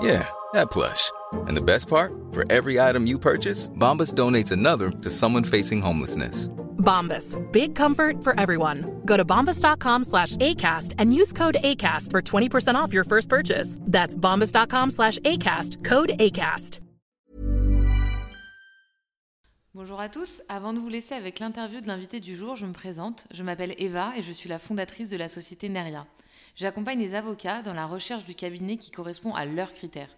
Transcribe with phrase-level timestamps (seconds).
[0.00, 1.10] Yeah, that plush.
[1.32, 5.80] And the best part, for every item you purchase, Bombas donates another to someone facing
[5.80, 6.48] homelessness.
[6.78, 7.36] Bombas.
[7.50, 9.00] Big comfort for everyone.
[9.04, 13.78] Go to bombas.com slash ACAST and use code ACAST for 20% off your first purchase.
[13.80, 15.82] That's bombas.com slash ACAST.
[15.82, 16.80] Code ACAST.
[19.74, 20.40] Bonjour à tous.
[20.48, 23.26] Avant de vous laisser avec l'interview de l'invité du jour, je me présente.
[23.32, 26.06] Je m'appelle Eva et je suis la fondatrice de la société Neria.
[26.56, 30.16] J'accompagne les avocats dans la recherche du cabinet qui correspond à leurs critères.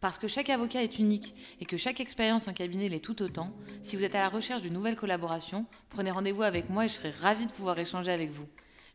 [0.00, 3.54] Parce que chaque avocat est unique et que chaque expérience en cabinet l'est tout autant,
[3.82, 6.94] si vous êtes à la recherche d'une nouvelle collaboration, prenez rendez-vous avec moi et je
[6.94, 8.46] serai ravie de pouvoir échanger avec vous.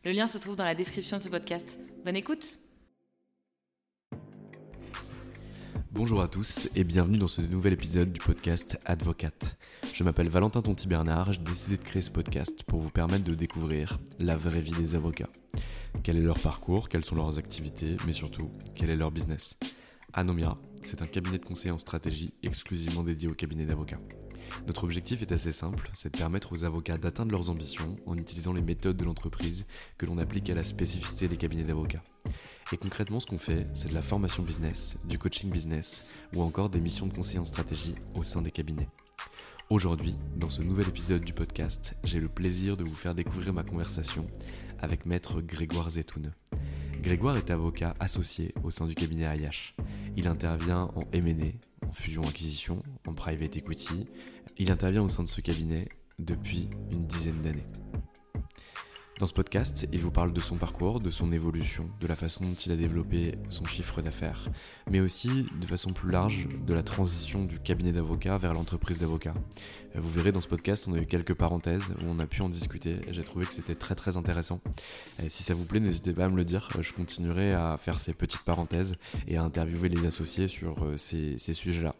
[0.04, 1.76] Le lien se trouve dans la description de ce podcast.
[2.04, 2.60] Bonne écoute
[5.90, 9.56] Bonjour à tous et bienvenue dans ce nouvel épisode du podcast Advocate.
[9.94, 13.34] Je m'appelle Valentin Tonti Bernard, j'ai décidé de créer ce podcast pour vous permettre de
[13.34, 15.30] découvrir la vraie vie des avocats.
[16.02, 19.58] Quel est leur parcours, quelles sont leurs activités, mais surtout, quel est leur business.
[20.12, 24.00] Anomia, c'est un cabinet de conseil en stratégie exclusivement dédié au cabinet d'avocats.
[24.66, 28.52] Notre objectif est assez simple, c'est de permettre aux avocats d'atteindre leurs ambitions en utilisant
[28.52, 29.66] les méthodes de l'entreprise
[29.98, 32.02] que l'on applique à la spécificité des cabinets d'avocats.
[32.72, 36.04] Et concrètement, ce qu'on fait, c'est de la formation business, du coaching business
[36.34, 38.88] ou encore des missions de conseil en stratégie au sein des cabinets.
[39.68, 43.64] Aujourd'hui, dans ce nouvel épisode du podcast, j'ai le plaisir de vous faire découvrir ma
[43.64, 44.26] conversation
[44.80, 46.32] avec maître Grégoire Zetoun.
[47.02, 49.76] Grégoire est avocat associé au sein du cabinet Ayash.
[50.16, 54.06] Il intervient en M&A, en fusion-acquisition, en private equity.
[54.58, 55.88] Il intervient au sein de ce cabinet
[56.18, 57.62] depuis une dizaine d'années.
[59.18, 62.44] Dans ce podcast, il vous parle de son parcours, de son évolution, de la façon
[62.44, 64.50] dont il a développé son chiffre d'affaires,
[64.90, 69.32] mais aussi de façon plus large de la transition du cabinet d'avocat vers l'entreprise d'avocat.
[69.96, 72.42] Euh, vous verrez dans ce podcast, on a eu quelques parenthèses où on a pu
[72.42, 74.60] en discuter j'ai trouvé que c'était très très intéressant.
[75.24, 77.98] Et si ça vous plaît, n'hésitez pas à me le dire, je continuerai à faire
[77.98, 78.96] ces petites parenthèses
[79.28, 81.94] et à interviewer les associés sur euh, ces, ces sujets-là.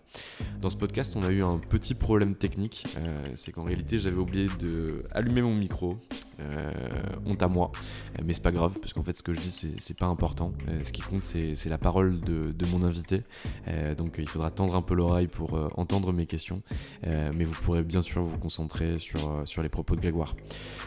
[0.60, 4.16] Dans ce podcast, on a eu un petit problème technique, euh, c'est qu'en réalité j'avais
[4.16, 5.98] oublié de allumer mon micro.
[6.38, 6.70] Euh,
[7.26, 7.72] honte à moi,
[8.24, 10.52] mais c'est pas grave parce qu'en fait ce que je dis c'est pas important.
[10.68, 13.22] Euh, ce qui compte c'est la parole de, mon invité,
[13.68, 16.62] euh, donc il faudra tendre un peu l'oreille pour entendre mes questions,
[17.04, 20.34] mais vous pourrez bien sûr vous concentrer sur, sur les propos de Grégoire.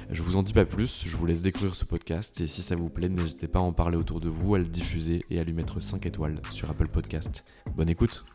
[0.10, 2.76] Je vous en dis pas plus, je vous laisse découvrir ce podcast et si ça
[2.76, 5.44] vous plaît, n'hésitez pas à en parler autour de vous, à le diffuser et à
[5.44, 7.44] lui mettre 5 étoiles sur Apple Podcast.
[7.76, 8.26] Bonne écoute!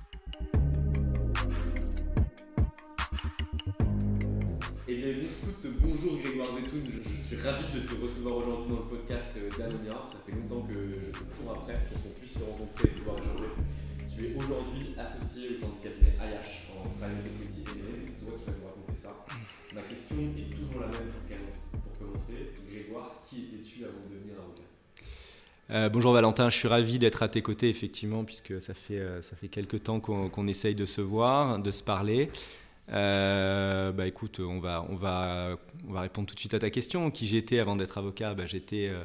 [7.33, 9.97] Ravi de te recevoir aujourd'hui dans le podcast euh, d'Anonia.
[10.05, 13.17] Ça fait longtemps que je te cours après pour qu'on puisse se rencontrer et pouvoir
[13.19, 13.51] échanger.
[14.15, 18.37] Tu es aujourd'hui associé au sein du cabinet IH en private equity et c'est toi
[18.39, 19.25] qui vas nous raconter ça.
[19.75, 21.11] Ma question est toujours la même
[21.73, 22.53] pour commencer.
[22.71, 24.63] Grégoire, qui étais-tu avant de devenir avocat?
[25.71, 29.23] Euh, bonjour Valentin, je suis ravi d'être à tes côtés effectivement puisque ça fait, euh,
[29.23, 32.31] ça fait quelques temps qu'on qu essaye de se voir, de se parler.
[32.93, 35.57] Euh, bah écoute, on va, on, va,
[35.89, 37.11] on va répondre tout de suite à ta question.
[37.11, 38.35] Qui j'étais avant d'être avocat?
[38.35, 39.05] Bah, J'étais euh,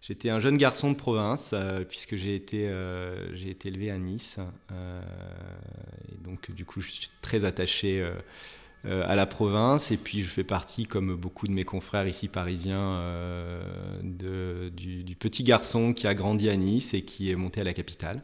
[0.00, 3.98] j'étais un jeune garçon de province, euh, puisque j'ai été, euh, j'ai été élevé à
[3.98, 4.38] Nice.
[6.24, 8.04] donc, du coup, je suis très attaché
[8.84, 9.90] à la province.
[9.90, 13.02] Et puis, je fais partie, comme beaucoup de mes confrères ici parisiens,
[14.02, 18.22] du, petit garçon qui a grandi à Nice et qui est monté à la capitale.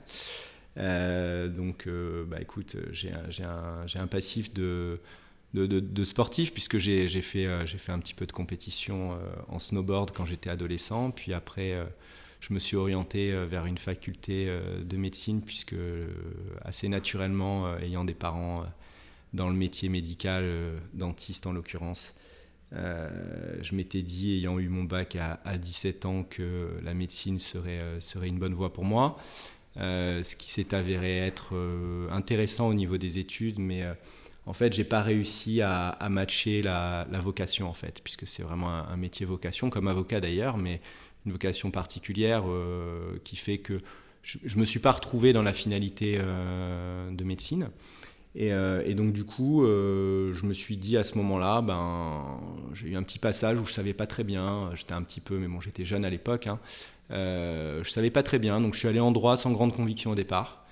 [0.78, 5.00] Euh, donc, euh, bah, écoute, j'ai un, un, passif de,
[5.55, 9.19] de, de, sportif puisque j'ai fait, euh, fait un petit peu de compétition
[9.49, 11.11] en snowboard quand j'étais adolescent.
[11.11, 11.75] Puis après,
[12.40, 15.76] je me suis orienté vers une faculté de médecine puisque
[16.62, 18.64] assez naturellement, ayant des parents
[19.32, 20.44] dans le métier médical,
[20.93, 22.12] dentiste en l'occurrence,
[22.73, 27.81] je m'étais dit, ayant eu mon bac à, à, 17 ans, que la médecine serait,
[28.00, 29.19] serait une bonne voie pour moi.
[29.78, 31.55] Ce qui s'est avéré être
[32.11, 33.84] intéressant au niveau des études, mais
[34.46, 38.96] en fait, j'ai pas réussi à, matcher la, vocation, en fait, puisque c'est vraiment un,
[38.96, 40.81] métier vocation, comme avocat d'ailleurs, mais
[41.26, 43.81] une vocation particulière euh, qui fait que
[44.23, 47.70] je, ne me suis pas retrouvé dans la finalité euh, de médecine.
[48.38, 52.38] Euh, et, donc, du coup, je me suis dit à ce moment-là, ben,
[52.73, 55.38] j'ai eu un petit passage où je savais pas très bien, j'étais un petit peu,
[55.38, 56.61] mais bon, j'étais jeune à l'époque, hein,
[57.11, 60.14] je savais pas très bien, donc je suis allé en droit sans grande conviction au
[60.14, 60.64] départ,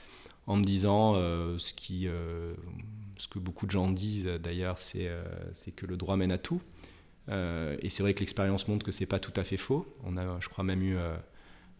[0.46, 2.08] en me disant ce qui
[3.16, 5.24] ce que beaucoup de gens disent d'ailleurs, c'est euh,
[5.76, 6.60] que le droit mène à tout.
[7.30, 9.86] Euh, et c'est vrai que l'expérience montre que c'est pas tout à fait faux.
[10.04, 11.16] On a, je crois, même eu euh,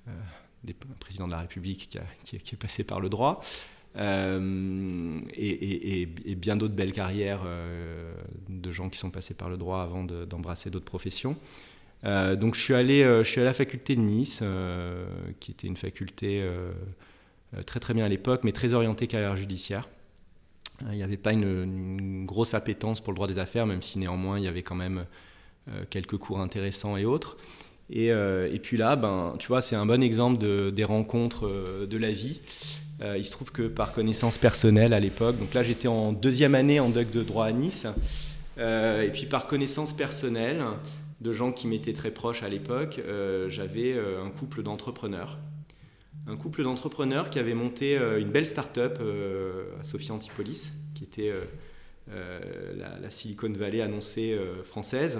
[0.08, 3.40] un président de la République qui, est passé par le droit.
[3.96, 7.42] Et, bien d'autres belles carrières
[8.48, 11.36] de gens qui sont passés par le droit avant d'embrasser d'autres professions.
[12.04, 14.42] Donc je suis, allé, je suis à la faculté de Nice,
[15.40, 16.46] qui était une faculté
[17.66, 19.88] très très bien à l'époque, mais très orientée carrière judiciaire.
[20.82, 23.98] Euh, il n'y avait pas une, grosse appétence pour le droit des affaires, même si
[23.98, 25.04] néanmoins il y avait quand même
[25.68, 27.36] euh, quelques cours intéressants et autres.
[27.90, 31.96] Et, euh, puis là, ben, tu vois, c'est un bon exemple de, des rencontres de
[31.98, 32.40] la vie.
[33.02, 36.80] il se trouve que par connaissance personnelle à l'époque, donc là j'étais en deuxième année
[36.80, 37.86] en doc de droit à Nice,
[38.58, 40.62] et puis par connaissance personnelle
[41.24, 43.00] de gens qui m'étaient très proches à l'époque,
[43.48, 45.38] j'avais un couple d'entrepreneurs
[46.26, 51.04] un couple d'entrepreneurs qui avait monté euh, une belle start-up euh, à Sophia Antipolis, qui
[51.04, 51.32] était
[52.10, 55.18] euh, la, Silicon Valley annoncée française.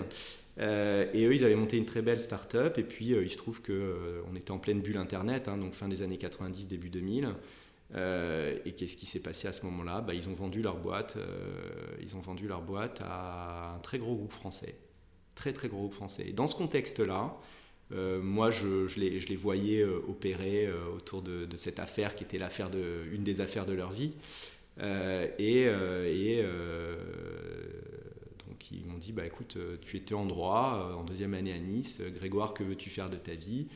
[0.58, 0.62] et
[1.24, 2.78] eux, ils avaient monté une très belle start-up.
[2.78, 6.02] Et puis, il se trouve qu'on était en pleine bulle Internet, hein, donc fin des
[6.02, 7.28] années 90, début 2000.
[7.94, 10.00] et qu'est-ce qui s'est passé à ce moment-là?
[10.00, 11.16] Bah, ils ont vendu leur boîte
[13.00, 14.76] à un très gros groupe français,
[15.34, 16.32] très très gros groupe français.
[16.32, 17.36] Dans ce contexte-là,
[17.92, 22.24] euh, moi, je, les, je, les, voyais euh, opérer euh, autour de, cette affaire qui
[22.24, 24.12] était l'affaire de, une des affaires de leur vie.
[24.80, 25.66] et,
[28.48, 32.00] donc, ils m'ont dit bah, écoute, tu étais en droit, en deuxième année à Nice.
[32.16, 33.68] Grégoire, que veux-tu faire de ta vie?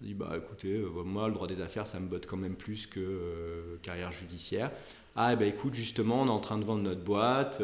[0.00, 2.86] Je dis bah, écoutez, moi, le droit des affaires, ça me botte quand même plus
[2.86, 4.70] que carrière judiciaire.
[5.16, 7.62] Ah, bah, écoute, justement, on est en train de vendre notre boîte.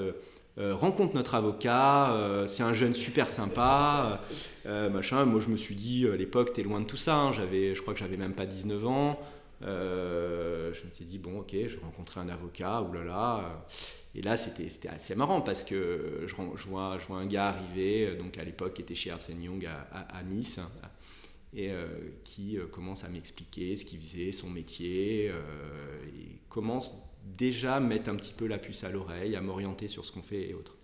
[0.59, 4.21] Euh, rencontre notre avocat, euh, c'est un jeune super sympa,
[4.67, 5.25] euh, machin.
[5.25, 7.17] Moi, je me suis dit, à l'époque, t'es loin de tout ça.
[7.17, 7.33] Hein.
[7.33, 9.21] J'avais, je crois que j'avais même pas 19 ans.
[9.63, 9.67] je
[10.87, 13.65] me suis dit, bon, ok, je vais rencontrer un avocat, oulala.
[14.15, 18.17] Et là, c'était, assez marrant parce que je, je, vois, je vois un gars arriver,
[18.17, 20.59] donc à l'époque, qui était chez Arsène Young à, Nice,
[21.55, 21.71] et
[22.25, 28.33] qui commence à m'expliquer ce qu'il faisait, son métier, et commence déjà mettre un petit
[28.33, 30.77] peu la puce à l'oreille, à m'orienter sur ce qu'on fait et autres.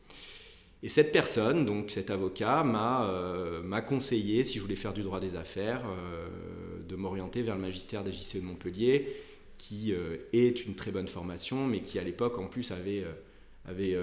[0.82, 5.20] Et cette personne, donc cet avocat, m'a euh, conseillé, si je voulais faire du droit
[5.20, 6.28] des affaires, euh,
[6.86, 9.16] de m'orienter vers le magistère des JCE de Montpellier,
[9.58, 13.04] qui euh, est une très bonne formation, mais qui à l'époque en plus avait
[13.64, 13.96] avait,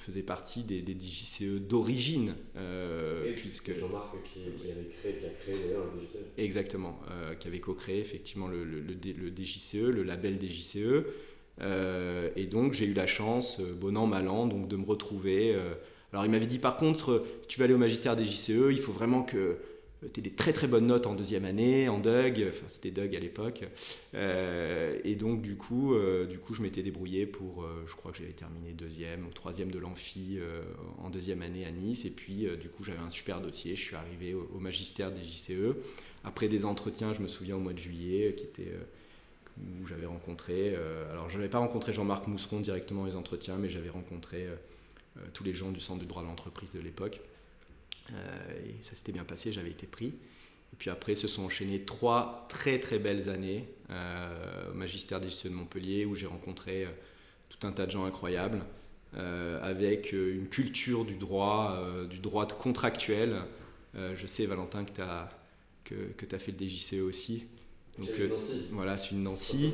[0.00, 2.34] faisait partie des, des DJCE d'origine.
[2.56, 6.18] Euh, puisque Jean-Marc qui, avait créé, qui a créé d'ailleurs le DJCE.
[6.38, 7.00] Exactement,
[7.38, 11.04] qui avait co-créé effectivement le, le, le, DJCE, le label DJCE.
[12.36, 15.54] et donc j'ai eu la chance, bon an, mal an, donc de me retrouver.
[16.12, 18.78] alors il m'avait dit par contre, si tu veux aller au magistère des JCE, il
[18.78, 19.58] faut vraiment que
[20.12, 23.20] tu des très très bonnes notes en deuxième année, en Doug, enfin c'était Doug à
[23.20, 23.64] l'époque.
[24.14, 28.10] Euh, et donc du coup, euh, du coup je m'étais débrouillé pour, euh, je crois
[28.10, 30.38] que j'avais terminé deuxième ou troisième de l'amphi
[31.02, 32.04] en deuxième année à Nice.
[32.04, 35.76] Et puis du coup j'avais un super dossier, je suis arrivé au, magistère des JCE.
[36.24, 38.72] Après des entretiens, je me souviens au mois de juillet, qui était,
[39.58, 40.74] où j'avais rencontré,
[41.10, 44.46] alors je n'avais pas rencontré Jean-Marc Mousseron directement les entretiens, mais j'avais rencontré
[45.34, 47.20] tous les gens du centre du droit de l'entreprise de l'époque.
[48.14, 50.08] Euh, et ça s'était bien passé, j'avais été pris.
[50.72, 55.28] Et puis après, se sont enchaînées trois très très belles années euh, au magistère des
[55.28, 56.88] de Montpellier où j'ai rencontré euh,
[57.48, 58.62] tout un tas de gens incroyables
[59.12, 63.42] avec une culture du droit, du droit contractuel.
[63.96, 65.28] je sais, Valentin, que tu as,
[65.82, 67.46] que as fait le DJCE aussi.
[68.00, 68.28] Donc, euh,
[68.72, 69.72] voilà, c'est une Nancy.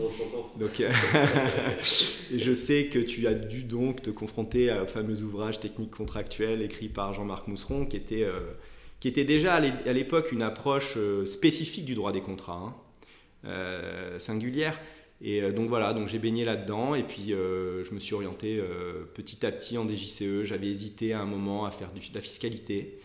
[0.58, 0.90] Donc, euh,
[2.32, 6.60] et je sais que tu as dû donc te confronter au fameux ouvrage technique contractuel
[6.62, 8.40] écrit par Jean-Marc Mousseron, qui était, euh,
[8.98, 9.60] qui était déjà à
[9.92, 12.74] l'époque une approche spécifique du droit des contrats,
[13.44, 14.80] hein, singulière.
[15.22, 18.60] Et donc voilà, donc j'ai baigné là-dedans et puis je me suis orienté
[19.14, 20.42] petit à petit en DJCE.
[20.42, 22.98] J'avais hésité à un moment à faire de la fiscalité.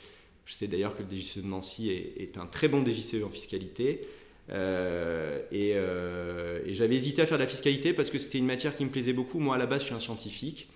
[0.45, 3.29] Je sais d'ailleurs que le DJCE de Nancy est, est un très bon DJCE en
[3.29, 4.01] fiscalité.
[4.49, 8.75] Euh, euh, et, j'avais hésité à faire de la fiscalité parce que c'était une matière
[8.75, 9.39] qui me plaisait beaucoup.
[9.39, 10.69] Moi, à la base, je suis un scientifique.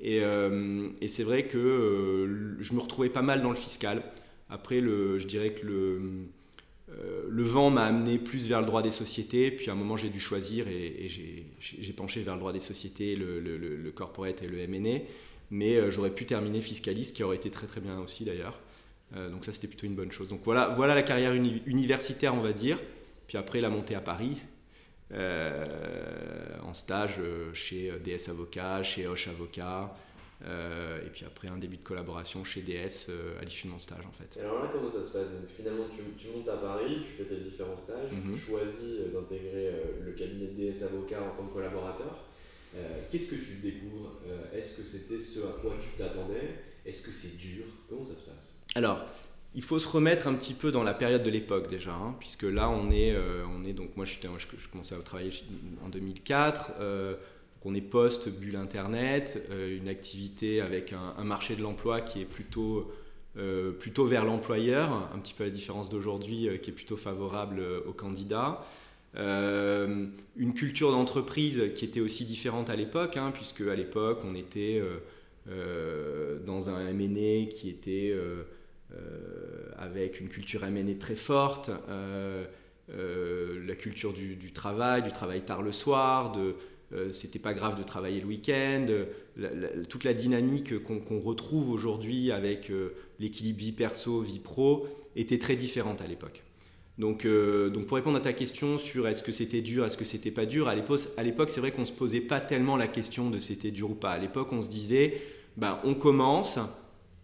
[0.00, 4.02] Et, euh, c'est vrai que je me retrouvais pas mal dans le fiscal.
[4.50, 9.68] Après, je dirais que le, vent m'a amené plus vers le droit des sociétés, puis
[9.68, 11.08] à un moment j'ai dû choisir et,
[11.58, 15.00] j'ai penché vers le droit des sociétés, le, corporate et le M&A,
[15.50, 18.60] mais j'aurais pu terminer fiscaliste, qui aurait été très très bien aussi d'ailleurs.
[19.14, 20.28] donc ça c'était plutôt une bonne chose.
[20.28, 22.78] Donc voilà, voilà la carrière universitaire on va dire,
[23.34, 24.36] puis après la montée à Paris,
[25.10, 27.20] en stage
[27.52, 29.92] chez DS Avocat, chez Hoche Avocat,
[30.46, 33.78] euh, et puis après un début de collaboration chez DS euh, à l'issue de mon
[33.78, 34.38] stage en fait.
[34.40, 35.28] alors là comment ça se passe?
[35.56, 38.36] Finalement tu, tu, montes à Paris, tu fais tes différents stages, tu mhm.
[38.36, 39.72] choisis euh, d'intégrer
[40.04, 42.24] le cabinet de DS Avocat en tant que collaborateur.
[43.10, 44.18] Qu'est-ce que tu découvres?
[44.52, 46.56] Est-ce que c'était ce à quoi tu t'attendais?
[46.84, 47.66] Est-ce que c'est dur?
[47.88, 48.60] Comment ça se passe?
[48.74, 49.06] Alors,
[49.54, 52.42] il faut se remettre un petit peu dans la période de l'époque déjà, hein, puisque
[52.44, 53.16] là on est,
[53.56, 54.18] on est donc moi je,
[54.70, 55.30] commençais à travailler
[55.84, 56.72] en 2004
[57.64, 62.92] on est post-bulle Internet, euh, une activité avec un, marché de l'emploi qui est plutôt,
[63.38, 66.96] euh, plutôt vers l'employeur, un petit peu à la différence d'aujourd'hui euh, qui est plutôt
[66.96, 68.64] favorable aux candidats.
[69.16, 74.82] une culture d'entreprise qui était aussi différente à l'époque, hein, puisque à l'époque on était
[75.46, 78.12] dans un MNE qui était
[79.78, 81.70] avec une culture MNE très forte,
[82.88, 86.54] la culture du, travail, du travail tard le soir, de,
[86.94, 88.86] euh, c'était pas grave de travailler le week-end,
[89.88, 94.86] toute la dynamique qu'on retrouve aujourd'hui avec euh, l'équilibre vie perso, vie pro,
[95.16, 96.42] était très différente à l'époque.
[96.98, 100.04] Donc, euh, donc, pour répondre à ta question sur est-ce que c'était dur, est-ce que
[100.04, 103.40] c'était pas dur, à l'époque, c'est vrai qu'on se posait pas tellement la question de
[103.40, 104.12] c'était dur ou pas.
[104.12, 105.20] À l'époque, on se disait,
[105.56, 106.60] ben, on commence,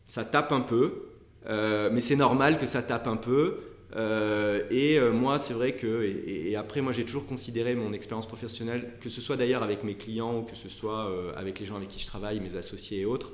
[0.07, 1.10] ça tape un peu,
[1.47, 3.59] mais c'est normal que ça tape un peu.
[3.97, 8.27] Euh, et euh, moi, c'est vrai que, et, après, moi, j'ai toujours considéré mon expérience
[8.27, 11.67] professionnelle, que ce soit d'ailleurs avec mes clients ou que ce soit euh, avec les
[11.67, 13.33] gens avec qui je travaille, mes associés et autres,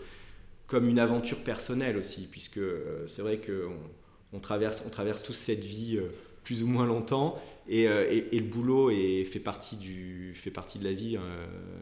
[0.66, 2.60] comme une aventure personnelle aussi, puisque
[3.06, 3.76] c'est vrai qu'on
[4.32, 6.00] on traverse, on traverse tous cette vie
[6.42, 10.92] plus ou moins longtemps, et, le boulot est, fait, partie du, fait partie de la
[10.92, 11.18] vie,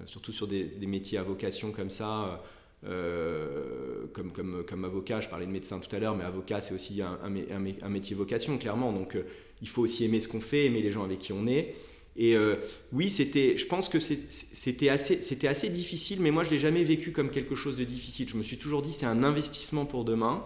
[0.05, 2.43] surtout sur des, métiers à vocation comme ça.
[2.87, 7.89] Euh, comme, avocat, je parlais de médecin tout à l'heure, mais avocat c'est aussi un,
[7.89, 8.93] métier vocation, clairement.
[8.93, 9.23] Donc euh,
[9.63, 11.75] il faut aussi aimer ce qu'on fait, aimer les gens avec qui on est.
[12.17, 12.57] Et euh,
[12.93, 17.31] oui, c'était, je pense que c'était assez, difficile, mais moi je l'ai jamais vécu comme
[17.31, 18.29] quelque chose de difficile.
[18.29, 20.45] Je me suis toujours dit c'est un investissement pour demain.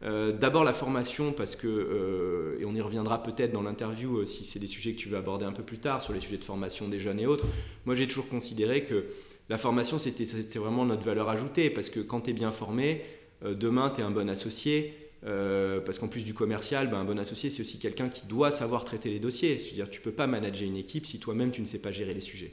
[0.00, 4.68] D'abord la formation, parce que, et on y reviendra peut-être dans l'interview si c'est des
[4.68, 7.00] sujets que tu veux aborder un peu plus tard, sur les sujets de formation des
[7.00, 7.46] jeunes et autres.
[7.84, 9.06] Moi j'ai toujours considéré que
[9.48, 13.02] la formation, c'était vraiment notre valeur ajoutée, parce que quand tu es bien formé,
[13.44, 17.04] euh, demain, tu es un bon associé, euh, parce qu'en plus du commercial, ben, un
[17.04, 19.58] bon associé, c'est aussi quelqu'un qui doit savoir traiter les dossiers.
[19.58, 22.20] C'est-à-dire, tu peux pas manager une équipe si toi-même, tu ne sais pas gérer les
[22.20, 22.52] sujets.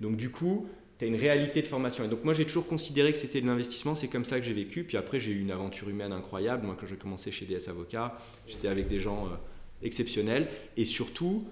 [0.00, 2.04] Donc, du coup, tu as une réalité de formation.
[2.04, 3.94] Et donc, moi, j'ai toujours considéré que c'était de l'investissement.
[3.94, 4.84] C'est comme ça que j'ai vécu.
[4.84, 6.64] Puis après, j'ai eu une aventure humaine incroyable.
[6.64, 9.36] Moi, quand j'ai commencé chez DS Avocats, j'étais avec des gens euh,
[9.82, 10.48] exceptionnels.
[10.76, 11.44] Et surtout,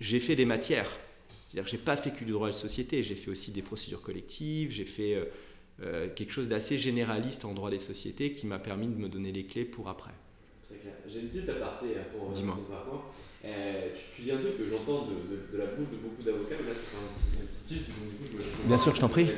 [0.00, 0.98] j'ai fait des matières.
[1.54, 3.62] C'est-à-dire que je n'ai pas fait que du droit de société, j'ai fait aussi des
[3.62, 5.26] procédures collectives, j'ai fait euh,
[5.82, 9.30] euh, quelque chose d'assez généraliste en droit des sociétés qui m'a permis de me donner
[9.30, 10.10] les clés pour après.
[10.68, 10.94] Très clair.
[11.06, 12.58] J'ai une petite aparté hein, pour euh, Dis-moi.
[13.44, 15.12] Euh, tu, dis un truc que j'entends de,
[15.52, 18.08] de, la bouche de beaucoup d'avocats, mais là c'est un petit, un petit tilt, donc
[18.10, 19.26] du coup je me Bien sûr, je t'en prie.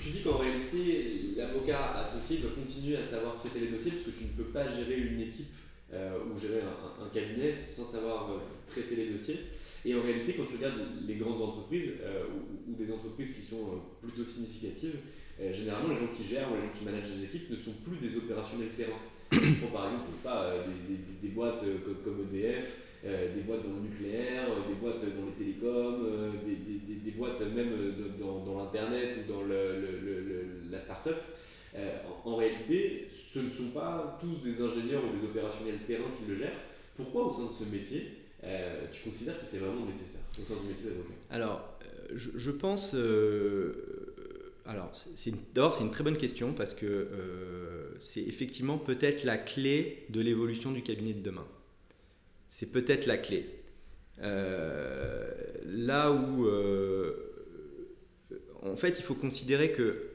[0.00, 4.24] tu dis qu'en réalité, l'avocat associé doit continuer à savoir traiter les dossiers puisque tu
[4.24, 5.52] ne peux pas gérer une équipe
[5.92, 8.30] ou gérer un, un, cabinet sans savoir
[8.66, 9.40] traiter les dossiers.
[9.86, 12.24] Et en réalité, quand tu regardes les grandes entreprises euh,
[12.68, 14.96] ou, des entreprises qui sont euh, plutôt significatives,
[15.40, 17.74] euh, généralement les gens qui gèrent ou les gens qui managent les équipes ne sont
[17.86, 18.98] plus des opérationnels terrain.
[19.30, 20.54] Je par exemple pas,
[21.22, 21.64] des, boîtes
[22.04, 27.70] comme, EDF, des boîtes dans le nucléaire, des boîtes dans les télécoms, des, boîtes même
[28.18, 29.42] dans, l'Internet ou dans
[30.70, 31.16] la start-up.
[31.76, 36.30] en, en, réalité, ce ne sont pas tous des ingénieurs ou des opérationnels terrain qui
[36.30, 36.60] le gèrent.
[36.96, 38.15] Pourquoi au sein de ce métier
[38.46, 41.14] euh, tu considères que c'est vraiment nécessaire au sein du métier d'avocat?
[41.30, 42.92] Alors, euh, je, pense.
[42.94, 44.14] Euh,
[44.64, 44.90] alors,
[45.54, 47.08] d'abord, c'est une très bonne question parce que
[48.00, 51.46] c'est effectivement peut-être la clé de l'évolution du cabinet de demain.
[52.48, 53.46] C'est peut-être la clé.
[54.18, 56.48] là où,
[58.62, 60.10] en fait, il faut considérer que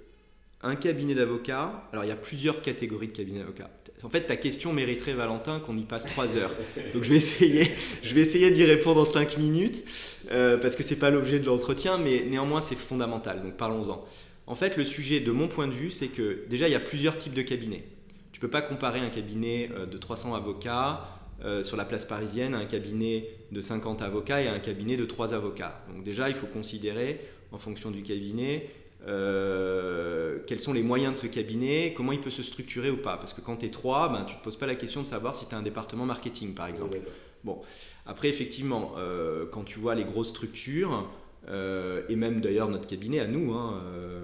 [0.63, 3.71] un cabinet d'avocats, alors il y a plusieurs catégories de cabinets d'avocats.
[4.03, 6.51] En fait, ta question mériterait, Valentin, qu'on y passe trois heures.
[6.93, 7.71] Donc je vais essayer,
[8.03, 9.83] je vais essayer d'y répondre en cinq minutes,
[10.31, 14.03] euh, parce que ce n'est pas l'objet de l'entretien, mais néanmoins c'est fondamental, donc parlons-en.
[14.47, 16.79] En fait, le sujet, de mon point de vue, c'est que déjà, il y a
[16.79, 17.83] plusieurs types de cabinets.
[18.31, 21.07] Tu ne peux pas comparer un cabinet euh, de 300 avocats
[21.43, 24.97] euh, sur la place parisienne à un cabinet de 50 avocats et à un cabinet
[24.97, 25.83] de 3 avocats.
[25.93, 28.69] Donc déjà, il faut considérer, en fonction du cabinet,
[29.07, 33.17] euh, quels sont les moyens de ce cabinet, comment il peut se structurer ou pas.
[33.17, 35.07] Parce que quand tu es trois, ben, tu ne te poses pas la question de
[35.07, 36.99] savoir si tu as un département marketing, par exemple.
[37.43, 37.61] Bon,
[38.05, 41.09] après, effectivement, euh, quand tu vois les grosses structures,
[41.49, 43.81] euh, et même d'ailleurs notre cabinet à nous, hein,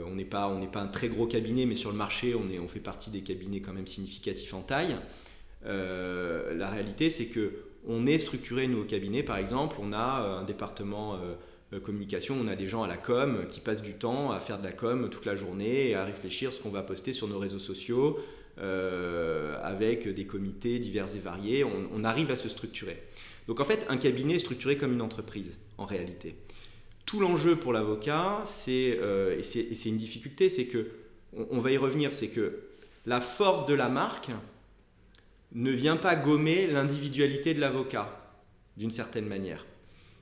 [0.07, 2.59] on n'est pas, on pas un très gros cabinet, mais sur le marché, on, est,
[2.59, 4.95] on fait partie des cabinets quand même significatifs en taille.
[5.65, 10.43] la réalité, c'est que on est structuré, nous, au cabinet, par exemple, on a un
[10.43, 11.17] département
[11.83, 14.63] communication, on a des gens à la com qui passent du temps à faire de
[14.63, 17.59] la com toute la journée et à réfléchir ce qu'on va poster sur nos réseaux
[17.59, 18.19] sociaux
[18.59, 21.63] euh, avec des comités divers et variés.
[21.63, 23.03] On, arrive à se structurer.
[23.47, 26.35] Donc en fait, un cabinet est structuré comme une entreprise en réalité.
[27.05, 30.91] Tout l'enjeu pour l'avocat, c'est euh, et c'est une difficulté, c'est que
[31.51, 32.61] on va y revenir, c'est que
[33.05, 34.31] la force de la marque
[35.53, 38.33] ne vient pas gommer l'individualité de l'avocat
[38.75, 39.65] d'une certaine manière.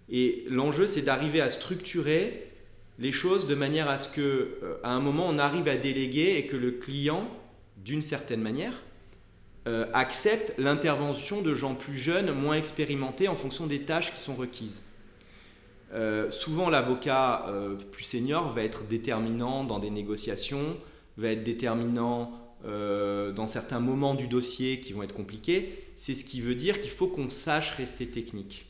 [0.09, 2.51] Et l'enjeu, c'est d'arriver à structurer
[2.99, 6.37] les choses de manière à ce que, euh, à un moment, on arrive à déléguer
[6.37, 7.27] et que le client,
[7.77, 8.83] d'une certaine manière,
[9.67, 14.35] euh, accepte l'intervention de gens plus jeunes, moins expérimentés en fonction des tâches qui sont
[14.35, 14.81] requises.
[15.93, 17.47] Euh, souvent, l'avocat
[17.91, 20.77] plus senior va être déterminant dans des négociations,
[21.17, 25.85] va être déterminant dans certains moments du dossier qui vont être compliqués.
[25.95, 28.65] C'est ce qui veut dire qu'il faut qu'on sache rester technique.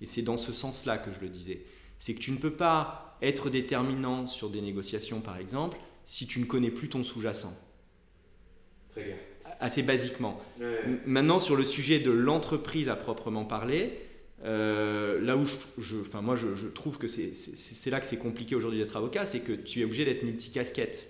[0.00, 1.62] Et c'est dans ce sens-là que je le disais.
[1.98, 6.40] C'est que tu ne peux pas être déterminant sur des négociations, par exemple, si tu
[6.40, 7.56] ne connais plus ton sous-jacent.
[8.90, 9.16] Très clair.
[9.60, 10.40] Assez basiquement.
[11.04, 13.98] Maintenant, sur le sujet de l'entreprise à proprement parler,
[14.44, 15.46] euh, là où
[15.78, 19.40] je, enfin moi je, trouve que c'est là que c'est compliqué aujourd'hui d'être avocat, c'est
[19.40, 21.08] que tu es obligé d'être multicasquette.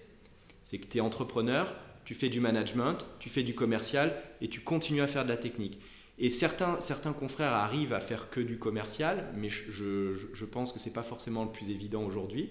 [0.64, 4.60] C'est que tu es entrepreneur, tu fais du management, tu fais du commercial et tu
[4.60, 5.78] continues à faire de la technique.
[6.18, 10.88] Et certains, certains confrères arrivent à faire que du commercial, mais je, pense que ce
[10.88, 12.50] n'est pas forcément le plus évident aujourd'hui.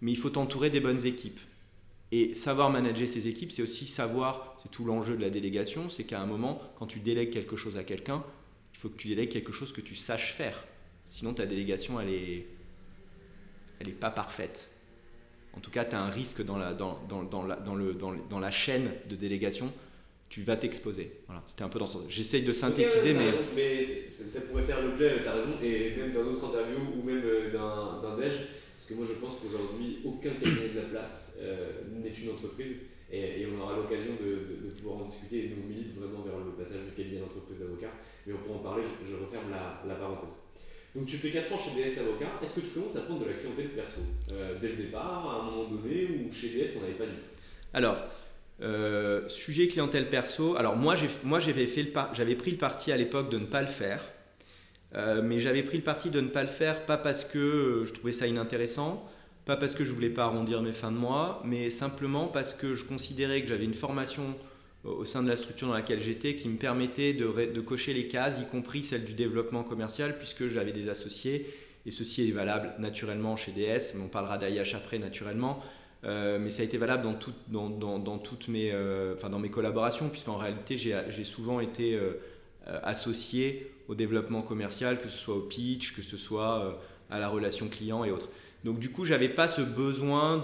[0.00, 1.38] Mais il faut t'entourer des bonnes équipes.
[2.10, 6.04] Et savoir manager ces équipes, c'est aussi savoir, c'est tout l'enjeu de la délégation, c'est
[6.04, 8.24] qu'à un moment, quand tu délègues quelque chose à quelqu'un,
[8.74, 10.64] il faut que tu délègues quelque chose que tu saches faire.
[11.04, 12.46] Sinon, ta délégation, elle n'est
[13.80, 14.68] elle est pas parfaite.
[15.56, 16.56] En tout cas, tu as un risque dans
[18.40, 19.72] la chaîne de délégation
[20.28, 21.20] tu vas t'exposer.
[21.26, 23.32] Voilà, c'était un peu dans ce J'essaye de synthétiser, mais.
[23.54, 27.22] mais ça pourrait faire l'objet, tu as raison, et même d'un autre interview ou même
[27.24, 28.34] euh, d'un déj,
[28.76, 32.82] parce que moi je pense qu'aujourd'hui, aucun cabinet de la place euh, n'est une entreprise,
[33.10, 36.52] et, on aura l'occasion de, pouvoir en discuter, et nous on milite vraiment vers le
[36.52, 37.90] passage du cabinet d'entreprise d'avocat,
[38.26, 40.44] mais on pourra en parler, je, referme la, la, parenthèse.
[40.94, 43.30] Donc tu fais 4 ans chez DS Avocat, est-ce que tu commences à prendre de
[43.30, 46.82] la clientèle perso euh, Dès le départ, à un moment donné, ou chez DS, on
[46.82, 47.32] n'avait pas du tout?
[47.72, 47.96] Alors,
[48.60, 50.56] euh, sujet clientèle perso.
[50.56, 54.02] Alors moi, j'avais pris le parti à l'époque de ne pas le faire.
[54.94, 57.84] Euh, mais j'avais pris le parti de ne pas le faire, pas parce que euh,
[57.84, 59.06] je trouvais ça inintéressant,
[59.44, 62.74] pas parce que je voulais pas arrondir mes fins de mois, mais simplement parce que
[62.74, 64.34] je considérais que j'avais une formation
[64.84, 68.08] au sein de la structure dans laquelle j'étais qui me permettait de, de, cocher les
[68.08, 71.52] cases, y compris celle du développement commercial, puisque j'avais des associés,
[71.84, 75.62] et ceci est valable naturellement chez DS, mais on parlera d'AIH après naturellement,
[76.04, 77.14] euh, mais ça a été valable dans,
[78.18, 82.12] toutes mes, euh, dans mes collaborations, puisqu'en réalité, j'ai souvent été euh,
[82.82, 86.78] associé au développement commercial, que ce soit au pitch, que ce soit
[87.10, 88.28] à la relation client et autres.
[88.64, 90.42] Donc du coup, j'avais pas ce besoin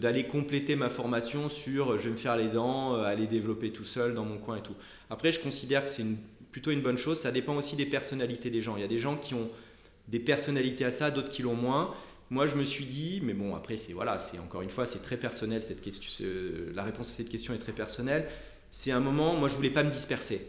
[0.00, 4.14] d'aller compléter ma formation sur je vais me faire les dents, aller développer tout seul
[4.14, 4.74] dans mon coin et tout.
[5.10, 6.04] Après, je considère que c'est
[6.50, 7.18] plutôt une bonne chose.
[7.18, 8.76] Ça dépend aussi des personnalités des gens.
[8.76, 9.48] Il y a des gens qui ont
[10.08, 11.94] des personnalités à ça, d'autres qui l'ont moins.
[12.32, 15.02] Moi, je me suis dit, mais bon, après, c'est voilà, c'est encore une fois, c'est
[15.02, 16.08] très personnel cette question.
[16.74, 18.26] La réponse à cette question est très personnelle.
[18.70, 20.40] C'est un moment, moi, je voulais pas me disperser.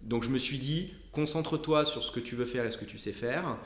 [0.00, 2.86] Donc, je me suis dit, concentre-toi sur ce que tu veux faire et ce que
[2.86, 3.58] tu sais faire.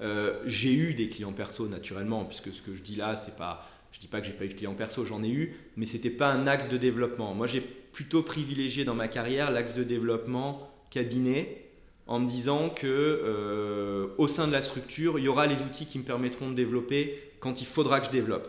[0.00, 3.68] Euh, j'ai eu des clients perso naturellement, puisque ce que je dis là, c'est pas,
[3.92, 6.08] je dis pas que j'ai pas eu de clients perso, j'en ai eu, mais c'était
[6.08, 7.34] pas un axe de développement.
[7.34, 11.67] Moi, j'ai plutôt privilégié dans ma carrière l'axe de développement cabinet
[12.08, 15.84] en me disant que euh, au sein de la structure, il y aura les outils
[15.84, 18.48] qui me permettront de développer quand il faudra que je développe.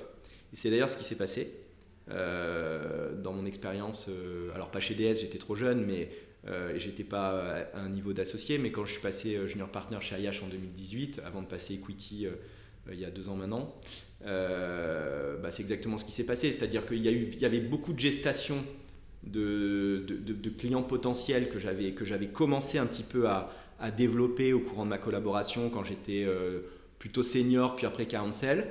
[0.54, 1.52] Et c'est d'ailleurs ce qui s'est passé
[2.10, 4.08] euh, dans mon expérience.
[4.08, 6.10] Euh, alors pas chez DS, j'étais trop jeune, mais
[6.78, 8.58] j'étais pas à un niveau d'associé.
[8.58, 12.26] Mais quand je suis passé junior partner chez IH en 2018, avant de passer equity
[12.92, 13.76] il y a deux ans maintenant,
[14.22, 16.52] bah, c'est exactement ce qui s'est passé.
[16.52, 18.64] C'est-à-dire qu'il y, y avait beaucoup de gestation
[19.24, 23.52] de, clients potentiels que j'avais, que j'avais commencé un petit peu à,
[23.96, 26.60] développer au courant de ma collaboration quand j'étais euh,
[26.98, 28.68] plutôt senior, puis après counsel.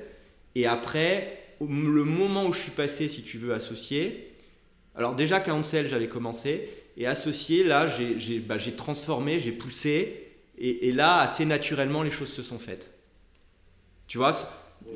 [0.54, 4.34] Et après, le moment où je suis passé, si tu veux, associé,
[4.94, 10.26] alors déjà counsel, j'avais commencé, et associé, là, j'ai, bah, transformé, j'ai poussé,
[10.58, 12.90] et, et, là, assez naturellement, les choses se sont faites.
[14.08, 14.32] Tu vois,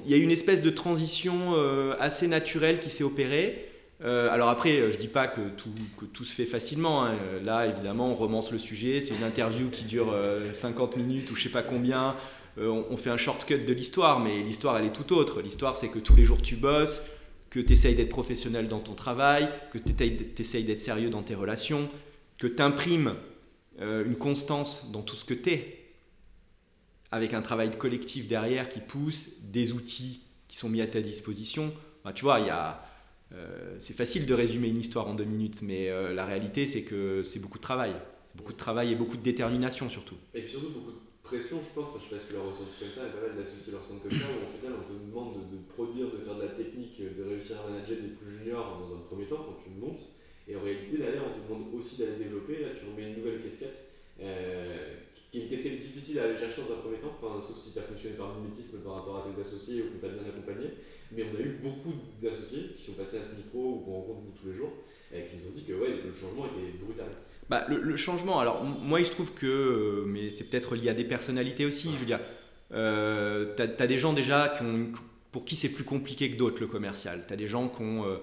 [0.05, 3.72] il y a une espèce de transition euh, assez naturelle qui s'est opérée.
[4.05, 7.05] Euh, alors après, je dis pas que tout, se fait facilement.
[7.05, 7.15] hein.
[7.45, 9.01] Là, évidemment, on romance le sujet.
[9.01, 12.17] C'est une interview qui dure euh, 50 minutes ou je sais pas combien.
[12.59, 15.41] Euh, on, on fait un shortcut de l'histoire, mais l'histoire, elle est tout autre.
[15.41, 17.03] L'histoire, c'est que tous les jours, tu bosses,
[17.51, 19.93] que tu essayes d'être professionnel dans ton travail, que tu
[20.39, 21.89] essayes d'être sérieux dans tes relations,
[22.39, 23.15] que tu imprimes
[23.79, 25.79] une constance dans tout ce que tu es,
[27.11, 31.73] avec un travail collectif derrière qui pousse, des outils qui sont mis à ta disposition.
[32.05, 32.85] Bah, tu vois, il y a,
[33.35, 36.83] euh, c'est facile de résumer une histoire en deux minutes, mais euh, la réalité, c'est
[36.83, 37.93] que c'est beaucoup de travail.
[38.35, 40.17] Beaucoup de travail et beaucoup de détermination surtout.
[40.35, 42.77] Et puis surtout beaucoup de pression, je pense, enfin, je sais pas si tu ressenti
[42.81, 44.93] comme ça, a pas mal d'associés leur sont comme ça, où au final on te
[44.93, 48.39] demande de, de produire, de faire de la technique, de réussir à manager des plus
[48.39, 50.09] juniors dans un premier temps quand tu montes.
[50.49, 52.61] Et en réalité, derrière, on te demande aussi d'aller développer.
[52.61, 53.79] Là, tu remets une nouvelle casquette,
[54.21, 54.97] euh,
[55.33, 58.17] qui est difficile à aller chercher dans un premier temps, sauf si tu as fonctionné
[58.17, 60.69] par mimétisme par rapport à tes associés ou qu'on t'a bien accompagné.
[61.11, 64.41] Mais on a eu beaucoup d'associés qui sont passés à ce micro ou qu'on rencontre
[64.41, 64.73] tous les jours,
[65.13, 67.07] et qui nous ont dit que ouais, le changement était brutal.
[67.49, 70.95] Bah, le, changement, alors moi il se trouve que, euh, mais c'est peut-être lié à
[70.95, 71.91] des personnalités aussi,
[72.73, 74.93] euh, tu as, des gens déjà qui ont-
[75.33, 77.25] pour qui c'est plus compliqué que d'autres le commercial.
[77.27, 78.05] Tu as des gens qui ont...
[78.07, 78.19] euh,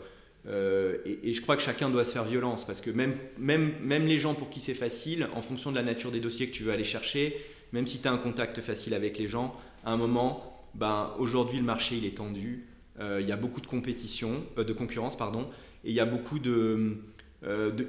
[0.47, 4.05] euh, et, je crois que chacun doit se faire violence parce que même, même, même
[4.05, 6.63] les gens pour qui c'est facile, en fonction de la nature des dossiers que tu
[6.63, 7.35] veux aller chercher,
[7.73, 11.57] même si tu as un contact facile avec les gens, à un moment, ben, aujourd'hui
[11.57, 12.65] le marché il est tendu,
[12.99, 15.49] euh, il y a beaucoup de compétition, euh, de concurrence pardon,
[15.83, 16.97] et il y a beaucoup de,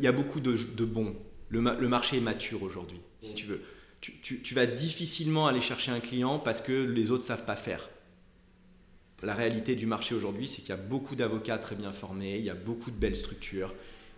[0.01, 1.15] y a beaucoup de, bons.
[1.49, 3.61] Le marché est mature aujourd'hui, si tu veux.
[4.01, 7.57] Tu, tu- tu vas difficilement aller chercher un client parce que les autres savent pas
[7.57, 7.91] faire.
[9.23, 12.45] La réalité du marché aujourd'hui, c'est qu'il y a beaucoup d'avocats très bien formés, il
[12.45, 13.75] y a beaucoup de belles structures,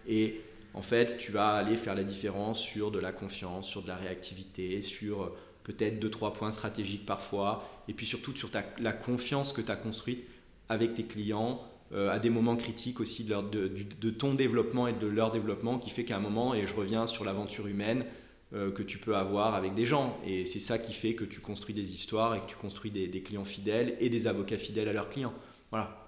[0.09, 0.41] et
[0.75, 3.97] en fait, tu vas aller faire la différence sur de la confiance, sur de la
[3.97, 9.53] réactivité, sur euh, peut-être deux trois points stratégiques parfois, et puis surtout sur la confiance
[9.53, 10.25] que tu as construite
[10.69, 11.61] avec tes clients
[11.93, 15.91] euh, à des moments critiques aussi de, de- ton développement et de leur développement qui
[15.91, 18.05] fait qu'à un moment, et je reviens sur l'aventure humaine
[18.53, 20.19] que tu peux avoir avec des gens.
[20.27, 23.07] Et c'est ça qui fait que tu construis des histoires et que tu construis des,
[23.09, 25.35] des clients fidèles et des avocats fidèles à leurs clients.
[25.71, 25.99] Voilà.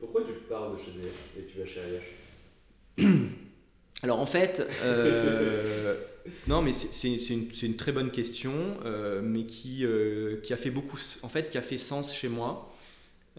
[0.00, 2.04] Pourquoi tu pars de chez DS et tu vas chez Ayash
[4.02, 5.94] Alors en fait, euh,
[6.48, 8.52] non mais c'est- une, c'est une très bonne question,
[8.84, 12.28] euh, mais qui, euh, qui a fait beaucoup, en fait, qui a fait sens chez
[12.28, 12.72] moi.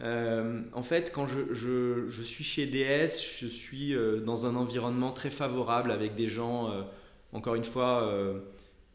[0.02, 4.56] Euh, en fait, quand je, je- je suis chez DS, je suis euh, dans un
[4.56, 6.82] environnement très favorable avec des gens, euh,
[7.34, 8.40] encore une fois, euh,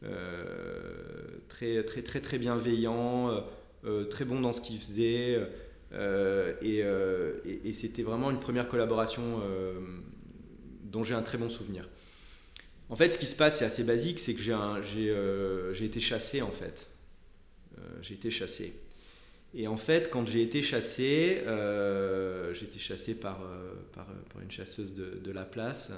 [0.05, 3.43] euh, très, très, très, très bienveillants,
[3.85, 5.39] euh, très bons dans ce qu'ils faisaient.
[5.93, 9.41] euh, et c'était vraiment une première collaboration
[10.83, 11.87] dont j'ai un très bon souvenir.
[12.89, 16.51] En fait, ce qui se passe, c'est assez basique, c'est que j'ai été chassé en
[16.51, 16.87] fait.
[18.01, 18.73] J'ai été chassé.
[19.55, 21.43] Et en fait, quand j'ai été chassé,
[22.53, 23.39] j'ai été chassé par,
[24.41, 25.91] une chasseuse de, la place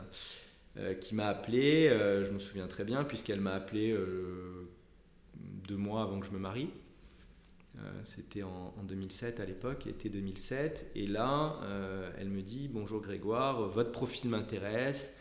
[1.02, 4.68] qui m'a appelé, euh, je me souviens très bien, puisqu'elle m'a appelé euh,
[5.68, 6.70] deux mois avant que je me marie.
[7.78, 10.92] Euh, C'était en, en 2007 à l'époque, été 2007.
[10.96, 15.14] Et là, euh, elle me dit Bonjour Grégoire, votre profil m'intéresse.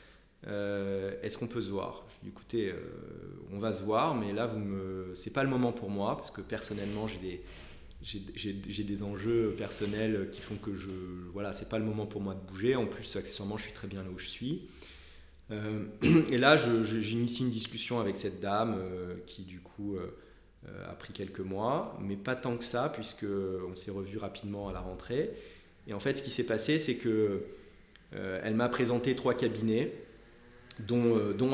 [0.46, 2.04] Euh, Est-ce qu'on peut se voir?
[2.08, 2.76] Je lui dis Écoutez, euh,
[3.52, 5.12] on va se voir, mais là, vous me...
[5.14, 10.40] c'est pas le moment pour moi, parce que personnellement, j'ai des, des enjeux personnels qui
[10.40, 10.90] font que je.
[11.32, 12.76] Voilà, c'est pas le moment pour moi de bouger.
[12.76, 14.68] En plus, accessoirement, je suis très bien là où je suis.
[15.50, 15.84] Euh,
[16.30, 20.10] et là, j'initie une discussion avec cette dame euh, qui, du coup, euh,
[20.88, 23.26] a pris quelques mois, mais pas tant que ça, puisque
[23.68, 25.30] on s'est revu rapidement à la rentrée.
[25.86, 27.42] Et en fait, ce qui s'est passé, c'est que
[28.12, 29.92] elle m'a présenté trois cabinets,
[30.78, 31.50] dont, dont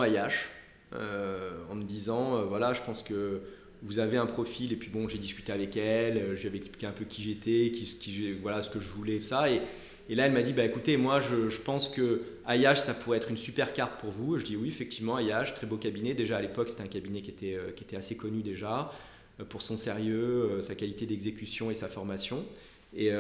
[0.93, 3.41] euh, en me disant voilà, je pense que
[3.83, 4.73] vous avez un profil.
[4.73, 7.23] Et puis bon, j'ai discuté avec elle, euh, je lui avais expliqué un peu qui
[7.23, 9.51] j'étais, qui, voilà ce que je voulais, ça.
[9.51, 9.63] Et,
[10.11, 13.31] et là, elle m'a dit bah écoutez, moi, je, pense que Ayash, ça pourrait être
[13.31, 14.41] une super carte pour vous.
[14.41, 16.15] Je dis oui, effectivement, Ayash, très beau cabinet.
[16.15, 18.93] Déjà à l'époque, c'était un cabinet qui était, euh, qui était assez connu déjà
[19.39, 22.45] euh, pour son sérieux, euh, sa qualité d'exécution et sa formation.
[22.93, 23.13] Et,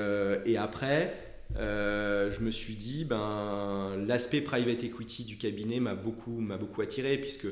[0.58, 1.14] après,
[1.54, 7.46] je me suis dit, ben, l'aspect private equity du cabinet m'a beaucoup, beaucoup attiré, puisque,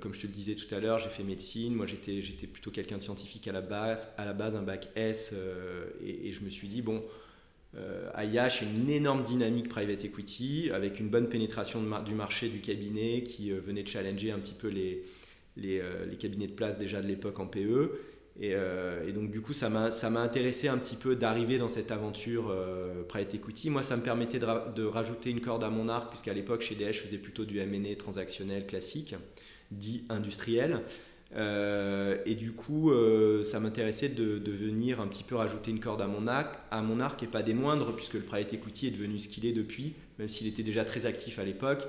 [0.00, 1.74] comme je te le disais tout à l'heure, j'ai fait médecine.
[1.74, 5.32] Moi, j'étais, plutôt quelqu'un de scientifique à la base, à la base un bac S,
[6.04, 7.02] et, je me suis dit, bon,
[8.14, 13.22] Ayash a une énorme dynamique private equity, avec une bonne pénétration du marché du cabinet
[13.22, 17.06] qui euh, venait de challenger un petit peu euh, les cabinets de place déjà de
[17.06, 17.92] l'époque en PE.
[18.40, 22.50] Et, euh, donc du coup, ça m'a intéressé un petit peu d'arriver dans cette aventure
[22.50, 23.68] euh, private equity.
[23.68, 26.62] Moi, ça me permettait de, ra- de rajouter une corde à mon arc, puisqu'à l'époque,
[26.62, 29.16] chez DS, je faisais plutôt du M&A transactionnel classique,
[29.72, 30.82] dit industriel.
[31.36, 32.90] Et du coup,
[33.44, 36.80] ça m'intéressait de, de, venir un petit peu rajouter une corde à mon, arc, à
[36.82, 39.52] mon arc et pas des moindres, puisque le private equity est devenu ce qu'il est
[39.52, 41.86] depuis, même s'il était déjà très actif à l'époque.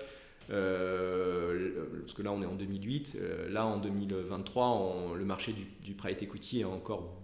[0.48, 3.18] parce que là, on est en 2008.
[3.50, 7.20] là, en 2023, le marché du, du private equity est encore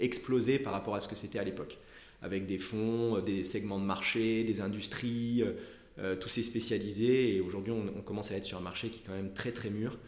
[0.00, 1.78] explosé par rapport à ce que c'était à l'époque,
[2.22, 5.52] avec des fonds, euh, des segments de marché, des industries, euh,
[5.98, 9.06] euh, tout s'est spécialisé et aujourd'hui on, commence à être sur un marché qui est
[9.06, 9.98] quand même très très mûr.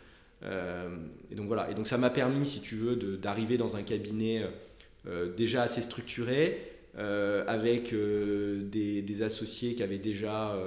[0.44, 4.42] Et donc voilà, et donc ça m'a permis, si tu veux, d'arriver dans un cabinet
[5.36, 6.58] déjà assez structuré,
[6.96, 10.58] avec des, associés qui avaient déjà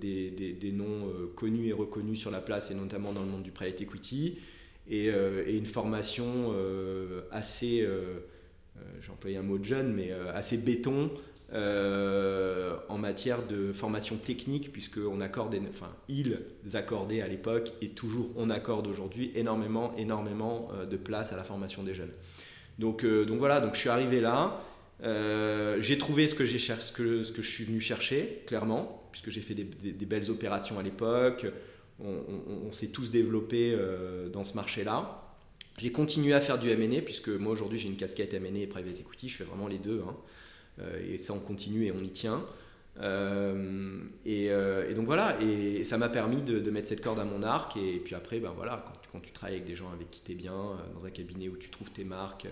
[0.00, 3.80] des, noms connus et reconnus sur la place, et notamment dans le monde du private
[3.80, 4.38] equity,
[4.90, 6.52] et, et une formation
[7.30, 7.86] assez
[8.78, 11.10] euh, j'ai employé un mot de jeune, mais euh, assez béton
[11.52, 16.38] euh, en matière de formation technique, puisqu'on accorde, enfin, ils
[16.74, 21.82] accordaient à l'époque et toujours on accorde aujourd'hui énormément, énormément de place à la formation
[21.82, 22.12] des jeunes.
[22.78, 24.60] Donc, donc voilà, donc je suis arrivé là.
[25.80, 29.40] j'ai trouvé ce que, j'ai ce, ce que je suis venu chercher, clairement, puisque j'ai
[29.40, 31.46] fait des, belles opérations à l'époque.
[32.00, 33.78] On, s'est tous développés
[34.32, 35.26] dans ce marché-là.
[35.78, 38.98] J'ai continué à faire du M&A puisque moi aujourd'hui j'ai une casquette M&A et private
[38.98, 40.02] equity, je fais vraiment les deux.
[40.08, 40.16] Hein.
[40.80, 42.44] Euh, et ça on continue et on y tient.
[42.98, 47.42] Euh, euh, et, donc voilà, et, ça m'a permis de, mettre cette corde à mon
[47.42, 47.76] arc.
[47.76, 50.34] Et, puis après, ben voilà, quand, tu travailles avec des gens avec qui tu es
[50.34, 52.46] bien, dans un cabinet où tu trouves tes marques,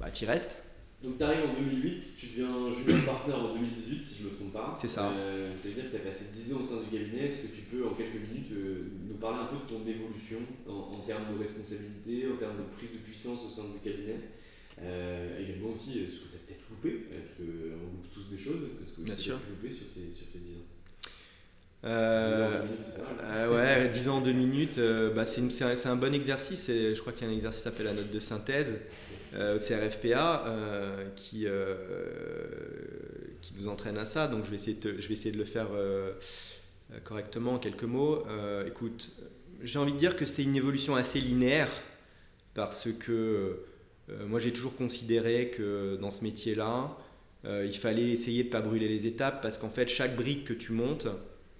[0.00, 0.62] bah, tu y restes.
[1.02, 4.34] Donc tu arrives en 2008, tu deviens junior partner en 2018 si je ne me
[4.34, 4.74] trompe pas.
[4.76, 5.12] C'est ça.
[5.56, 7.26] Ça veut dire que tu as passé 10 ans au sein du cabinet.
[7.26, 8.50] Est-ce que tu peux en quelques minutes
[9.08, 12.92] nous parler un peu de ton évolution en, termes de responsabilité, en termes de prise
[12.92, 14.18] de puissance au sein du cabinet?
[15.38, 16.27] Également aussi ce que
[16.70, 18.62] loupé, parce qu'on loupe tous des choses.
[18.82, 20.64] Est-ce que tu as loupé sur ces, sur ces 10 ans
[21.84, 24.80] euh, 10 ans en 2 minutes, c'est ouais, 10 ans en 2 minutes,
[25.14, 26.66] bah, c'est un bon exercice.
[26.68, 28.74] je crois qu'il y a un exercice qui s'appelle la note de synthèse
[29.34, 31.76] euh, au CRFPA euh, qui, euh,
[33.42, 34.26] qui nous entraîne à ça.
[34.26, 35.68] Donc je vais essayer de, je vais essayer de le faire
[37.04, 38.24] correctement en quelques mots.
[38.66, 39.10] écoute,
[39.62, 41.70] j'ai envie de dire que c'est une évolution assez linéaire
[42.54, 43.64] parce que
[44.26, 46.96] moi j'ai toujours considéré que dans ce métier-là,
[47.44, 50.54] il fallait essayer de ne pas brûler les étapes parce qu'en fait chaque brique que
[50.54, 51.08] tu montes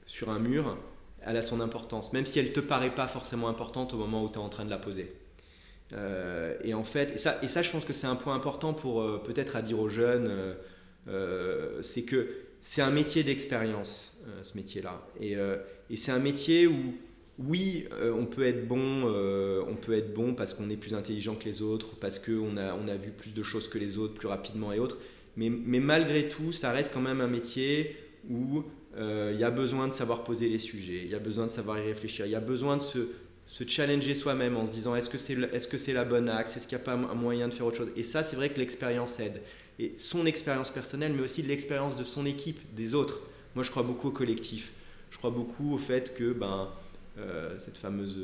[0.07, 0.77] sur un mur,
[1.25, 4.25] elle a son importance, même si elle ne te paraît pas forcément importante au moment
[4.25, 5.13] où tu es en train de la poser.
[5.93, 9.01] Euh, et en fait, ça, et ça, je pense que c'est un point important pour
[9.01, 10.55] euh, peut-être à dire aux jeunes,
[11.09, 12.29] euh, c'est que
[12.61, 15.01] c'est un métier d'expérience, ce métier-là.
[15.21, 16.95] Et c'est un métier où,
[17.39, 21.45] oui, on peut être bon, on peut être bon parce qu'on est plus intelligent que
[21.45, 24.29] les autres, parce qu'on a, on a vu plus de choses que les autres plus
[24.29, 24.99] rapidement et autres.
[25.37, 27.97] Mais, mais malgré tout, ça reste quand même un métier
[28.29, 28.65] où
[28.97, 31.79] il y a besoin de savoir poser les sujets, il y a besoin de savoir
[31.79, 33.09] y réfléchir, il y a besoin de se
[33.49, 36.57] se challenger soi-même en se disant est-ce que c'est est -ce c'est la bonne axe,
[36.57, 37.91] est-ce qu'il n'y a pas un moyen de faire autre chose?
[37.97, 39.41] Et ça, c'est vrai que l'expérience aide.
[39.79, 43.21] Et son expérience personnelle, mais aussi l'expérience de son équipe, des autres.
[43.55, 44.73] Moi, je crois beaucoup au collectif.
[45.11, 46.65] Je crois beaucoup au fait que ben, euh,
[47.59, 48.19] cette fameuse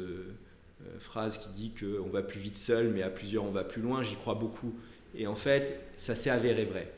[0.83, 3.83] euh, phrase qui dit qu'on va plus vite seul, mais à plusieurs, on va plus
[3.83, 4.75] loin, j'y crois beaucoup.
[5.15, 6.93] Et en fait, ça s'est avéré vrai.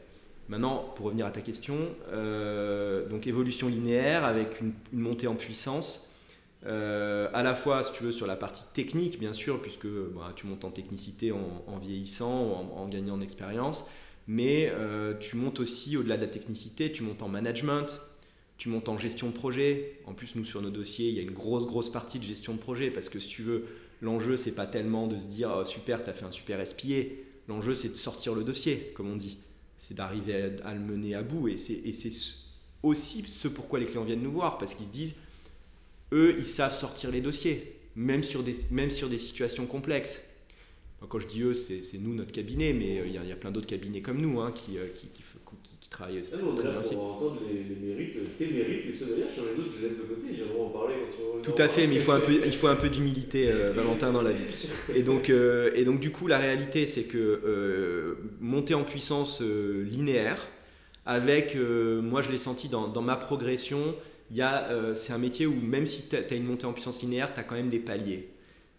[0.49, 1.77] Maintenant, pour revenir à ta question,
[2.13, 6.11] euh, donc évolution linéaire avec une montée en puissance.
[6.65, 10.33] Euh, à la fois, si tu veux, sur la partie technique, bien sûr, puisque bah,
[10.35, 13.85] tu montes en technicité en, vieillissant, en, gagnant en expérience,
[14.27, 18.01] mais euh, tu montes aussi au-delà de la technicité, tu montes en management,
[18.59, 19.99] tu montes en gestion de projet.
[20.07, 22.55] En plus, nous, sur nos dossiers, il y a une grosse, grosse partie de gestion
[22.55, 23.66] de projet, parce que si tu veux,
[24.01, 27.03] l'enjeu, c'est pas tellement de se dire oh, super, tu as fait un super SPA.
[27.49, 29.38] L'enjeu, c'est de sortir le dossier, comme on dit.
[29.79, 31.49] C'est d'arriver à, le mener à bout.
[31.49, 32.11] Et c'est
[32.83, 35.14] aussi ce pourquoi les clients viennent nous voir, parce qu'ils se disent
[36.12, 40.21] eux, ils savent sortir les dossiers, même sur des, même sur des situations complexes.
[41.09, 43.66] Quand je dis eux, c'est nous, notre cabinet, mais euh, il y, a plein d'autres
[43.66, 45.23] cabinets comme nous hein, qui, euh, qui, qui,
[45.97, 46.95] qui, travaillent ah, on aussi.
[46.95, 49.99] pour entendre les, mérites, tes mérites, les ceux d'ailleurs, sur les autres, je les laisse
[49.99, 52.33] de côté, ils viendront en parler quand Tout à fait, mais il faut un peu,
[52.45, 54.45] il faut un peu d'humilité, euh, Valentin, dans la vie.
[54.95, 60.49] Et donc, et donc, du coup, la réalité, c'est que monter en puissance linéaire,
[61.07, 63.95] avec, moi je l'ai senti dans, dans ma progression,
[64.39, 67.41] euh, c'est un métier où même si tu as, une montée en puissance linéaire, tu
[67.41, 68.29] as quand même des paliers.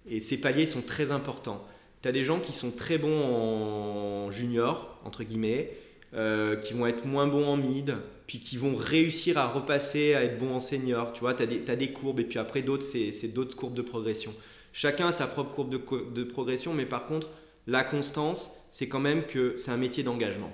[0.10, 1.66] Et ces paliers sont très importants.
[2.02, 5.72] Tu as des gens qui sont très bons en junior, entre guillemets,
[6.14, 10.24] euh, qui vont être moins bons en mid, puis qui vont réussir à repasser à
[10.24, 11.12] être bons en senior.
[11.14, 14.34] Tu vois, tu as, des courbes, et puis après d'autres, c'est d'autres courbes de progression.
[14.72, 17.28] Chacun a sa propre courbe de, progression, mais par contre,
[17.66, 20.52] la constance, c'est quand même que c'est un métier d'engagement.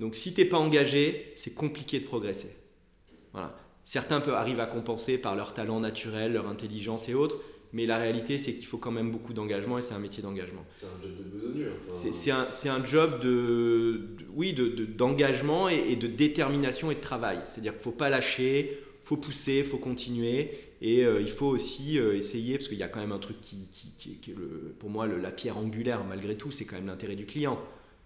[0.00, 2.56] Donc si tu n'es pas engagé, c'est compliqué de progresser.
[3.32, 3.56] Voilà.
[3.84, 7.36] Certains peuvent, arrivent à compenser par leur talent naturel, leur intelligence et autres,
[7.72, 10.64] Mais la réalité, c'est qu'il faut quand même beaucoup d'engagement et c'est un métier d'engagement.
[10.76, 11.72] C'est un job de besogneux.
[11.78, 13.28] Enfin, C'est un, c'est un job de,
[14.18, 17.38] de- oui, de- de- d'engagement et, et de détermination et de travail.
[17.46, 20.50] C'est-à-dire qu'il ne faut pas lâcher, il faut pousser, il faut continuer.
[20.82, 23.40] Et euh, il faut aussi euh, essayer, parce qu'il y a quand même un truc
[23.40, 26.64] qui, qui- qui- qui est le- pour moi le- la pierre angulaire malgré tout, c'est
[26.64, 27.58] quand même l'intérêt du client.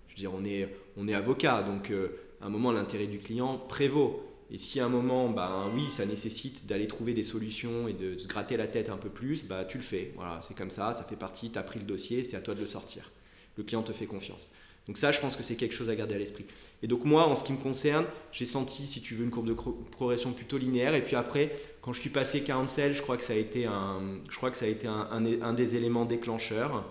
[0.09, 2.09] Je veux dire, on est, on est avocat, donc euh,
[2.41, 4.23] à un moment l'intérêt du client prévaut.
[4.51, 8.17] Et si à un moment, ben oui, ça nécessite d'aller trouver des solutions et de
[8.17, 10.13] se gratter la tête un peu plus, bah tu le fais.
[10.17, 12.55] Voilà, c'est comme ça, ça fait partie, tu as pris le dossier, c'est à toi
[12.55, 13.11] de le sortir.
[13.57, 14.51] Le client te fait confiance.
[14.87, 16.45] Donc ça, je pense que c'est quelque chose à garder à l'esprit.
[16.83, 19.49] Et donc moi, en ce qui me concerne, j'ai senti, si tu veux, une courbe
[19.49, 20.95] de progression plutôt linéaire.
[20.95, 24.01] Et puis après, quand je suis passé counsel, je crois que ça a été un,
[24.31, 26.85] je crois que ça a été un des éléments déclencheurs.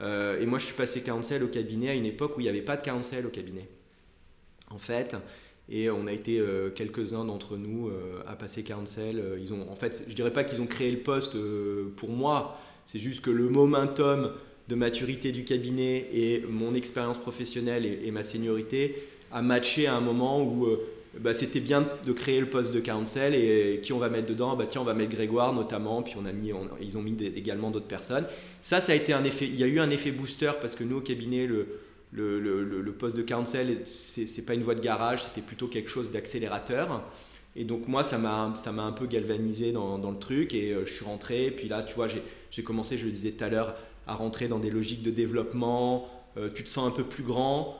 [0.00, 2.48] Euh, et moi, je suis passé counsel au cabinet à une époque où il n'y
[2.48, 3.68] avait pas de counsel au cabinet.
[4.70, 5.16] En fait,
[5.70, 9.18] et on a été euh, quelques-uns d'entre nous euh, à passer counsel.
[9.18, 11.36] Euh, Ils ont, en fait, je dirais pas qu'ils ont créé le poste
[11.96, 12.58] pour moi.
[12.86, 14.32] C'est juste que le momentum
[14.68, 18.96] de maturité du cabinet et mon expérience professionnelle et, ma seniorité
[19.30, 20.66] a matché à un moment où
[21.18, 24.56] bah, c'était bien de créer le poste de counsel et, qui on va mettre dedans?
[24.56, 27.70] Bah, Tiens, on va mettre Grégoire notamment, puis on a mis, ils ont mis également
[27.70, 28.24] d'autres personnes.
[28.62, 30.84] Ça, ça a été un effet, il y a eu un effet booster parce que
[30.84, 31.66] nous au cabinet, le,
[32.12, 36.10] le, le- poste de counsel, c'est pas une voie de garage, c'était plutôt quelque chose
[36.10, 37.02] d'accélérateur.
[37.56, 40.92] Et donc moi, ça m'a un peu galvanisé dans, dans le truc et euh, je
[40.92, 41.50] suis rentré.
[41.50, 44.48] Puis là, tu vois, j'ai j'ai commencé, je le disais tout à l'heure, à rentrer
[44.48, 46.08] dans des logiques de développement.
[46.36, 47.76] Euh, tu te sens un peu plus grand,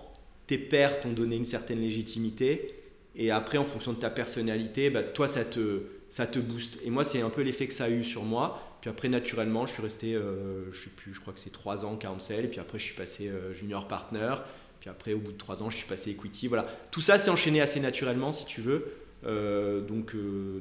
[0.47, 2.75] tes pairs t'ont donné une certaine légitimité.
[3.17, 6.79] Et après, en fonction de ta personnalité, bah, toi, ça te, ça te booste.
[6.85, 8.63] Et moi, c'est un peu l'effet que ça a eu sur moi.
[8.81, 11.85] Puis après, naturellement, je suis resté, euh, je sais plus, je crois que c'est trois
[11.85, 12.45] ans counsel.
[12.45, 14.35] Et puis après, je suis passé euh, junior partner.
[14.81, 16.47] Puis après, au bout de trois ans, je suis passé equity.
[16.47, 16.67] Voilà.
[16.91, 18.93] Tout ça s'est enchaîné assez naturellement, si tu veux.
[19.27, 20.15] Euh, donc,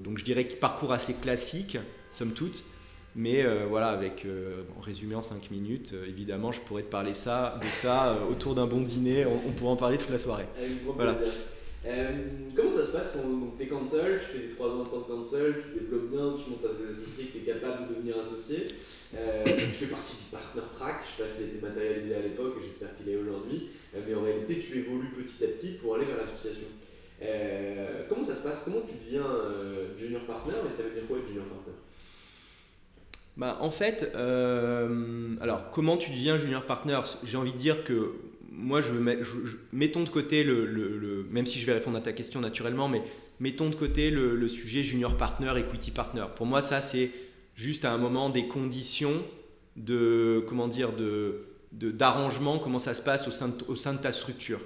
[0.04, 1.78] donc, je dirais que parcours assez classique,
[2.10, 2.64] somme toute.
[3.16, 4.28] Mais voilà, avec,
[4.78, 8.68] en résumé en 5 minutes, évidemment, je pourrais te parler ça, de ça autour d'un
[8.68, 9.26] bon dîner.
[9.26, 10.46] On, on pourrait en parler toute la soirée.
[10.86, 11.18] Voilà.
[11.86, 12.12] Euh,
[12.56, 15.02] comment ça se passe quand tu es cancel, tu fais des 3 ans en tant
[15.02, 17.94] que cancel, tu développes bien, tu montres à tes associés que tu es capable de
[17.94, 18.66] devenir associé.
[19.16, 22.56] Euh, tu fais partie du partner track, je sais pas s'il été matérialisé à l'époque,
[22.60, 25.96] et j'espère qu'il est aujourd'hui, euh, mais en réalité tu évolues petit à petit pour
[25.96, 26.68] aller vers l'association.
[28.10, 28.64] Comment ça se passe?
[28.66, 29.26] Comment tu deviens
[29.98, 31.74] junior partner et ça veut dire quoi être junior partner?
[33.38, 34.14] Bah, en fait,
[35.42, 37.00] alors comment tu deviens junior partner?
[37.24, 38.12] J'ai envie de dire que
[38.58, 41.74] moi, je mettre- je- je- mettons de côté le, le- le- même si je vais
[41.74, 43.02] répondre à ta question naturellement, mais
[43.40, 46.26] mettons de côté le, le sujet junior partner, equity partner.
[46.36, 47.12] Pour moi, ça c'est
[47.56, 49.24] juste à un moment des conditions
[49.76, 54.00] de comment dire de d'arrangement, comment ça se passe au sein de, au sein de
[54.00, 54.60] ta structure.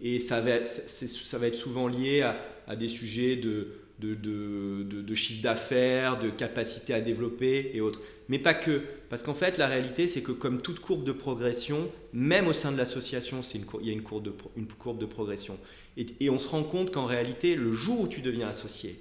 [0.00, 3.68] Et ça va, ça va être souvent lié à, à des sujets de,
[4.00, 8.00] de, chiffre d'affaires, de capacité à développer et autres.
[8.28, 8.82] Mais pas que.
[9.10, 12.72] Parce qu'en fait, la réalité, c'est que comme toute courbe de progression, même au sein
[12.72, 13.40] de l'association,
[13.80, 15.58] il y a une courbe de, une courbe de progression.
[15.96, 18.98] Et, et on se rend compte qu'en réalité, le jour où tu deviens associé,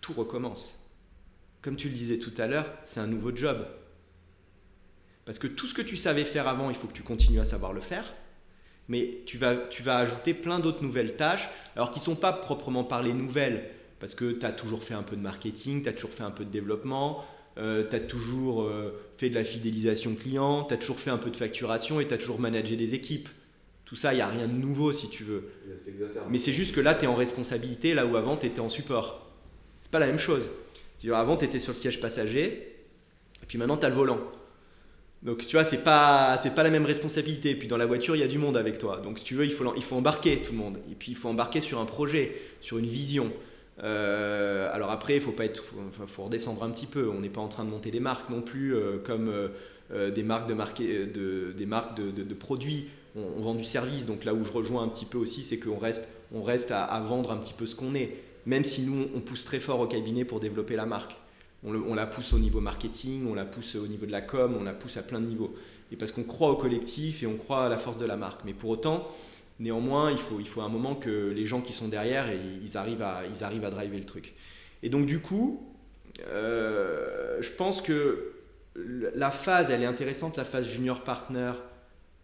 [0.00, 0.78] tout recommence.
[1.62, 3.66] Comme tu le disais tout à l'heure, c'est un nouveau job.
[5.24, 7.44] Parce que tout ce que tu savais faire avant, il faut que tu continues à
[7.44, 8.12] savoir le faire.
[8.88, 12.32] Mais tu vas, tu vas ajouter plein d'autres nouvelles tâches, alors qui ne sont pas
[12.32, 13.70] proprement parlées nouvelles,
[14.02, 16.32] parce que tu as toujours fait un peu de marketing, tu as toujours fait un
[16.32, 17.24] peu de développement,
[17.56, 21.30] tu as toujours euh, fait de la fidélisation client, tu as toujours fait un peu
[21.30, 23.28] de facturation et tu as toujours managé des équipes.
[23.84, 25.50] Tout ça, il n'y a rien de nouveau si tu veux.
[26.30, 28.68] Mais c'est juste que là, tu es en responsabilité, là où avant, tu étais en
[28.68, 29.30] support.
[29.78, 30.50] C'est pas la même chose.
[31.12, 32.74] Avant, tu étais sur le siège passager,
[33.40, 34.18] et puis maintenant, tu as le volant.
[35.22, 37.50] Donc, tu vois, c'est pas, c'est pas la même responsabilité.
[37.50, 38.96] Et puis, dans la voiture, il y a du monde avec toi.
[38.96, 40.78] Donc, si tu veux, il faut, il faut embarquer tout le monde.
[40.90, 43.32] Et puis, il faut embarquer sur un projet, sur une vision.
[43.82, 47.08] Euh, alors après, il faut pas être, faut, faut redescendre un petit peu.
[47.08, 49.28] On n'est pas en train de monter des marques non plus, euh, comme
[49.92, 52.86] euh, des marques de, de, des marques de, produits.
[53.16, 54.06] On, vend du service.
[54.06, 57.00] Donc là où je rejoins un petit peu aussi, c'est qu'on reste, on reste à,
[57.00, 58.16] vendre un petit peu ce qu'on est.
[58.46, 61.16] Même si nous, on pousse très fort au cabinet pour développer la marque.
[61.64, 64.56] On, on la pousse au niveau marketing, on la pousse au niveau de la com,
[64.58, 65.54] on la pousse à plein de niveaux.
[65.92, 68.40] Et parce qu'on croit au collectif et on croit à la force de la marque.
[68.44, 69.06] Mais pour autant,
[69.58, 73.02] néanmoins, il faut, il faut un moment que les gens qui sont derrière, ils, arrivent
[73.02, 74.34] à, ils arrivent à driver le truc.
[74.82, 75.74] Et donc du coup,
[76.26, 78.32] euh, je pense que
[78.74, 81.52] la phase, elle est intéressante, la phase junior partner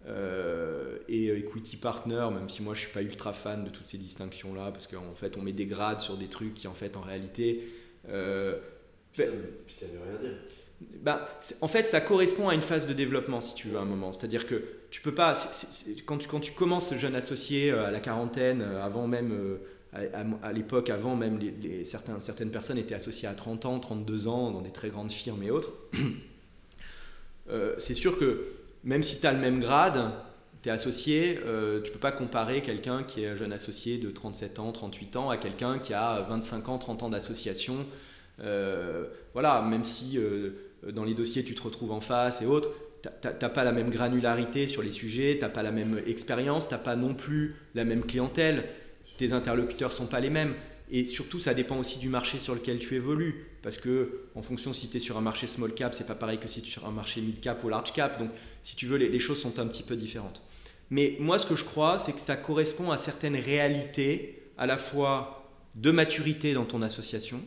[0.07, 3.99] euh, et equity partner, même si moi je suis pas ultra fan de toutes ces
[3.99, 6.97] distinctions là, parce qu'en fait on met des grades sur des trucs qui en fait
[6.97, 7.68] en réalité
[8.09, 8.59] euh,
[9.12, 9.24] Puis
[9.68, 10.39] ça veut rien dire.
[10.81, 11.29] Bah,
[11.61, 14.12] en fait, ça correspond à une phase de développement, si tu veux, à un moment.
[14.12, 15.35] C'est-à-dire que tu peux pas.
[16.07, 19.33] quand, tu, quand tu commences jeune associé euh, à la quarantaine, euh, avant même.
[19.33, 19.57] euh,
[20.43, 24.61] à, l'époque, avant même, les, certaines personnes étaient associées à 30 ans, 32 ans, dans
[24.61, 25.72] des très grandes firmes et autres.
[27.79, 28.53] c'est sûr que
[28.85, 30.11] même si tu as le même grade,
[30.62, 34.11] tu es associé, euh, tu peux pas comparer quelqu'un qui est un jeune associé de
[34.11, 37.87] 37 ans, 38 ans à quelqu'un qui a 25 ans, 30 ans d'association.
[39.33, 40.18] Voilà, même si
[40.87, 42.70] dans les dossiers tu te retrouves en face et autres,
[43.03, 46.97] t'as pas la même granularité sur les sujets, t'as pas la même expérience, t'as pas
[46.97, 48.64] non plus la même clientèle,
[49.16, 50.55] tes interlocuteurs sont pas les mêmes.
[50.91, 53.47] Et surtout, ça dépend aussi du marché sur lequel tu évolues.
[53.62, 56.39] Parce que, en fonction si tu es sur un marché small cap, c'est pas pareil
[56.39, 58.18] que si tu es sur un marché mid cap ou large cap.
[58.18, 58.31] Donc,
[58.62, 60.43] si tu veux, les choses sont un petit peu différentes.
[60.91, 64.79] Mais moi, ce que je crois, c'est que ça correspond à certaines réalités, à la
[64.79, 67.43] fois de maturité dans ton association,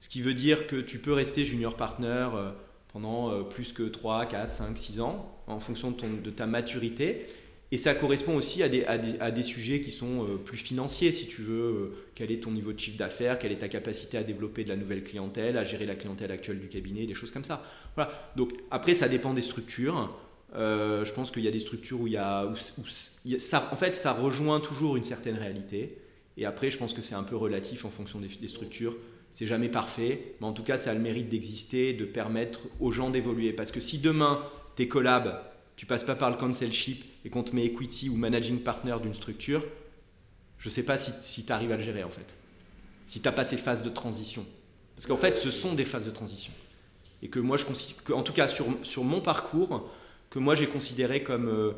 [0.00, 2.50] ce qui veut dire que tu peux rester junior partner euh,
[2.92, 7.26] pendant euh, plus que 3, 4, 5, 6 ans, en fonction de, ta maturité.
[7.70, 10.56] Et ça correspond aussi à des, à des, à des sujets qui sont euh, plus
[10.56, 11.92] financiers, si tu veux.
[12.14, 14.76] Quel est ton niveau de chiffre d'affaires Quelle est ta capacité à développer de la
[14.76, 17.62] nouvelle clientèle, à gérer la clientèle actuelle du cabinet, des choses comme ça.
[17.94, 18.32] Voilà.
[18.36, 20.16] Donc après, ça dépend des structures.
[20.54, 22.50] Je pense qu'il y a des structures où il y a,
[23.38, 25.98] ça, en fait, ça rejoint toujours une certaine réalité.
[26.36, 28.96] Et après, je pense que c'est un peu relatif en fonction des structures.
[29.32, 32.90] C'est jamais parfait, mais en tout cas, ça a le mérite d'exister, de permettre aux
[32.90, 33.52] gens d'évoluer.
[33.52, 34.44] Parce que si demain,
[34.76, 35.42] tes collabs,
[35.76, 39.14] tu passes pas par le councilship et qu'on te met equity ou managing partner d'une
[39.14, 39.64] structure,
[40.58, 42.34] je sais pas si, si tu arrives à le gérer en fait.
[43.06, 44.44] Si tu pas ces phases de transition.
[44.94, 46.52] Parce qu'en fait, ce sont des phases de transition.
[47.22, 47.64] Et que moi, je
[48.04, 49.90] que, en tout cas sur, sur mon parcours,
[50.28, 51.72] que moi j'ai considéré comme, euh,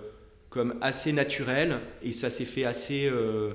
[0.51, 3.55] comme assez naturel et ça s'est fait assez, euh,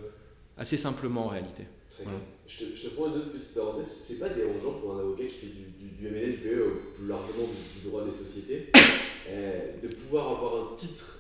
[0.57, 1.63] assez simplement en réalité.
[1.97, 2.05] Très
[2.47, 3.87] je, te, je, te, prends une autre petite parenthèse.
[3.87, 7.07] C'est pas dérangeant pour un avocat qui fait du, du, du M&A, du PE, plus
[7.07, 8.67] largement du, du droit des sociétés,
[9.29, 11.17] euh, de pouvoir avoir un titre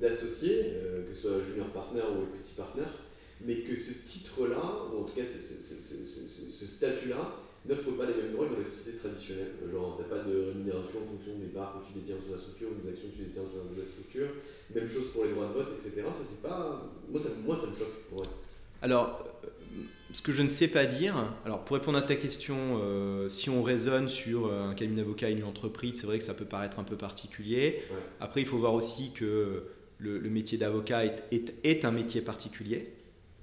[0.00, 2.88] d'associé, euh, que ce soit junior partner ou petit partner,
[3.42, 8.06] mais que ce titre-là, ou en tout cas ce, ce, ce, ce statut-là, n'offre pas
[8.06, 9.52] les mêmes droits que dans les sociétés traditionnelles.
[9.70, 12.40] Genre, tu n'as pas de rémunération en fonction des parts que tu détiens sur la
[12.40, 14.28] structure ou des actions que tu détiens sur la structure.
[14.74, 16.02] Même chose pour les droits de vote, etc.
[16.08, 16.88] Ça, c'est pas.
[17.08, 18.08] Moi, ça, moi, ça me choque.
[18.12, 18.26] Ouais.
[18.80, 19.24] Alors,
[20.12, 23.50] ce que je ne sais pas dire, alors pour répondre à ta question, euh, si
[23.50, 26.78] on raisonne sur un cabinet d'avocat et une entreprise, c'est vrai que ça peut paraître
[26.78, 27.82] un peu particulier.
[27.90, 27.96] Ouais.
[28.20, 29.64] Après, il faut voir aussi que
[29.98, 32.92] le, le métier d'avocat est, est, est, un métier particulier.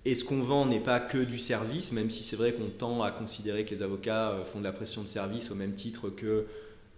[0.06, 3.04] Et ce qu'on vend n'est pas que du service, même si c'est vrai qu'on tend
[3.04, 6.10] à considérer que les avocats euh, font de la pression de service au même titre
[6.10, 6.46] que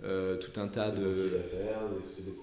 [0.03, 1.41] euh, tout un tas de...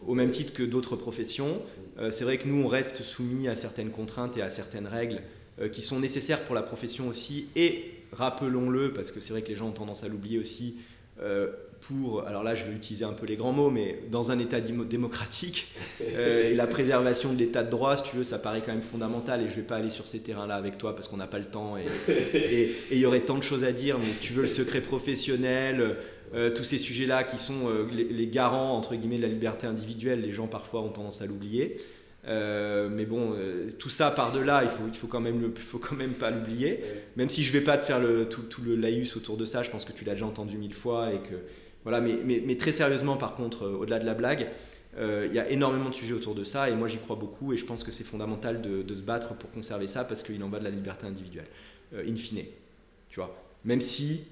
[0.06, 1.62] au même titre que d'autres professions.
[1.98, 5.16] Euh, c'est vrai que nous, on reste soumis à certaines contraintes et à certaines règles
[5.16, 5.35] euh,
[5.72, 7.46] qui sont nécessaires pour la profession aussi.
[7.56, 10.76] Et rappelons-le, parce que c'est vrai que les gens ont tendance à l'oublier aussi,
[11.22, 11.50] euh,
[11.80, 14.60] pour, alors là je vais utiliser un peu les grands mots, mais dans un État
[14.60, 15.68] démocratique,
[16.02, 18.82] euh, et la préservation de l'État de droit, si tu veux, ça paraît quand même
[18.82, 21.26] fondamental, et je ne vais pas aller sur ces terrains-là avec toi parce qu'on n'a
[21.26, 21.76] pas le temps,
[22.08, 24.80] et il y aurait tant de choses à dire, mais si tu veux, le secret
[24.80, 25.96] professionnel,
[26.34, 29.66] euh, tous ces sujets-là qui sont euh, les, les, garants, entre guillemets, de la liberté
[29.66, 31.78] individuelle, les gens parfois ont tendance à l'oublier.
[32.26, 35.78] Euh, mais bon, euh, tout ça par-delà, il faut, il faut quand même, le, faut
[35.78, 36.82] quand même pas l'oublier.
[37.16, 39.62] Même si je vais pas te faire le, tout, tout, le laïus autour de ça,
[39.62, 41.36] je pense que tu l'as déjà entendu mille fois et que
[41.84, 42.00] voilà.
[42.00, 44.48] Mais, mais, mais très sérieusement, par contre, euh, au-delà de la blague,
[44.98, 47.58] il y a énormément de sujets autour de ça et moi j'y crois beaucoup et
[47.58, 50.48] je pense que c'est fondamental de, de, se battre pour conserver ça parce qu'il en
[50.48, 51.44] va de la liberté individuelle,
[51.94, 52.44] in fine.
[53.10, 54.22] Tu vois, même si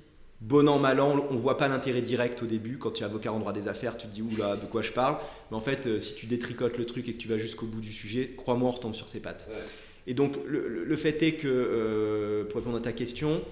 [0.41, 2.78] bon an, mal an, on voit pas l'intérêt direct au début.
[2.78, 4.93] Quand tu es avocat en droit des affaires, tu te dis, oula, de quoi je
[4.93, 5.16] parle
[5.51, 7.80] Mais en fait, euh, si tu détricotes le truc et que tu vas jusqu'au bout
[7.80, 9.47] du sujet, crois-moi, on retombe sur ses pattes.
[9.49, 9.64] Ouais.
[10.07, 13.43] Et donc, le, le, fait est que, euh, pour répondre à ta question,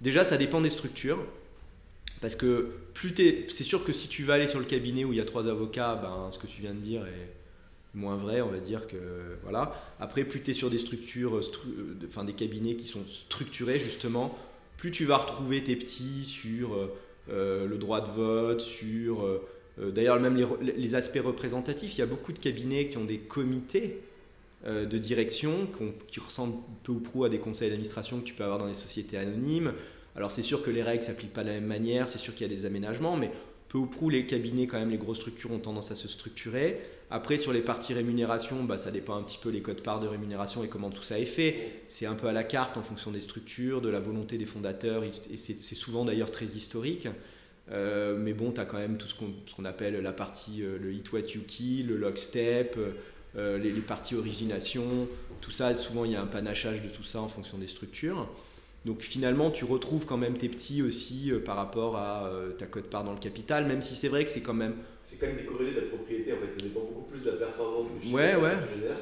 [0.00, 1.24] déjà, ça dépend des structures.
[2.20, 5.12] Parce que plus t'es, c'est sûr que si tu vas aller sur le cabinet où
[5.12, 7.32] il y a trois avocats, ben, ce que tu viens de dire est
[7.94, 8.96] moins vrai, on va dire que
[9.42, 9.74] voilà.
[9.98, 11.68] Après, plus tu es sur des structures, stru
[12.06, 14.38] enfin des cabinets qui sont structurés justement,
[14.82, 16.76] plus tu vas retrouver tes petits sur
[17.30, 19.40] euh, le droit de vote, sur euh,
[19.78, 21.94] d'ailleurs même les, aspects représentatifs.
[21.94, 24.00] Il y a beaucoup de cabinets qui ont des comités
[24.66, 25.68] euh, de direction
[26.08, 28.74] qui, ressemblent peu ou prou à des conseils d'administration que tu peux avoir dans les
[28.74, 29.72] sociétés anonymes.
[30.16, 32.50] Alors c'est sûr que les règles s'appliquent pas de la même manière, c'est sûr qu'il
[32.50, 33.30] y a des aménagements, mais
[33.68, 36.80] peu ou prou les cabinets, quand même les grosses structures ont tendance à se structurer.
[37.14, 40.08] Après, sur les parties rémunération, bah, ça dépend un petit peu les codes parts de
[40.08, 41.82] rémunération et comment tout ça est fait.
[41.88, 45.04] C'est un peu à la carte en fonction des structures, de la volonté des fondateurs,
[45.04, 47.08] et c'est souvent d'ailleurs très historique.
[47.70, 50.78] Euh, mais bon, tu as quand même tout ce qu'on qu appelle la partie, euh,
[50.78, 52.78] le hit what you kill, le lockstep,
[53.36, 55.06] euh, les, parties origination,
[55.40, 58.28] tout ça, souvent il y a un panachage de tout ça en fonction des structures.
[58.84, 62.90] Donc finalement, tu retrouves quand même tes petits aussi euh, par rapport à ta cote
[62.90, 64.74] part dans le capital, même si c'est vrai que c'est quand même.
[65.04, 67.30] C'est quand même décorrélé de la propriété en fait, ça dépend beaucoup plus de
[67.82, 68.56] la performance que, ouais, ouais.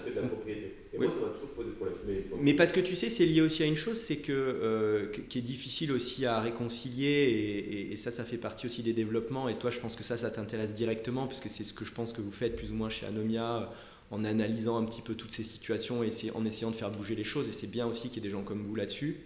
[0.07, 0.75] que de la propriété.
[0.93, 1.97] Et moi, ça m'a toujours posé problème.
[2.07, 5.07] Mais, Mais parce que tu sais, c'est lié aussi à une chose, c'est que euh,
[5.29, 8.93] qui est difficile aussi à réconcilier, et, et- et ça, ça fait partie aussi des
[8.93, 9.49] développements.
[9.49, 12.13] Et toi, je pense que ça, ça t'intéresse directement, puisque c'est ce que je pense
[12.13, 13.67] que vous faites plus ou moins chez Anomia, euh,
[14.13, 17.23] en analysant un petit peu toutes ces situations et en essayant de faire bouger les
[17.23, 17.49] choses.
[17.49, 19.19] Et c'est bien aussi qu'il y ait des gens comme vous là-dessus.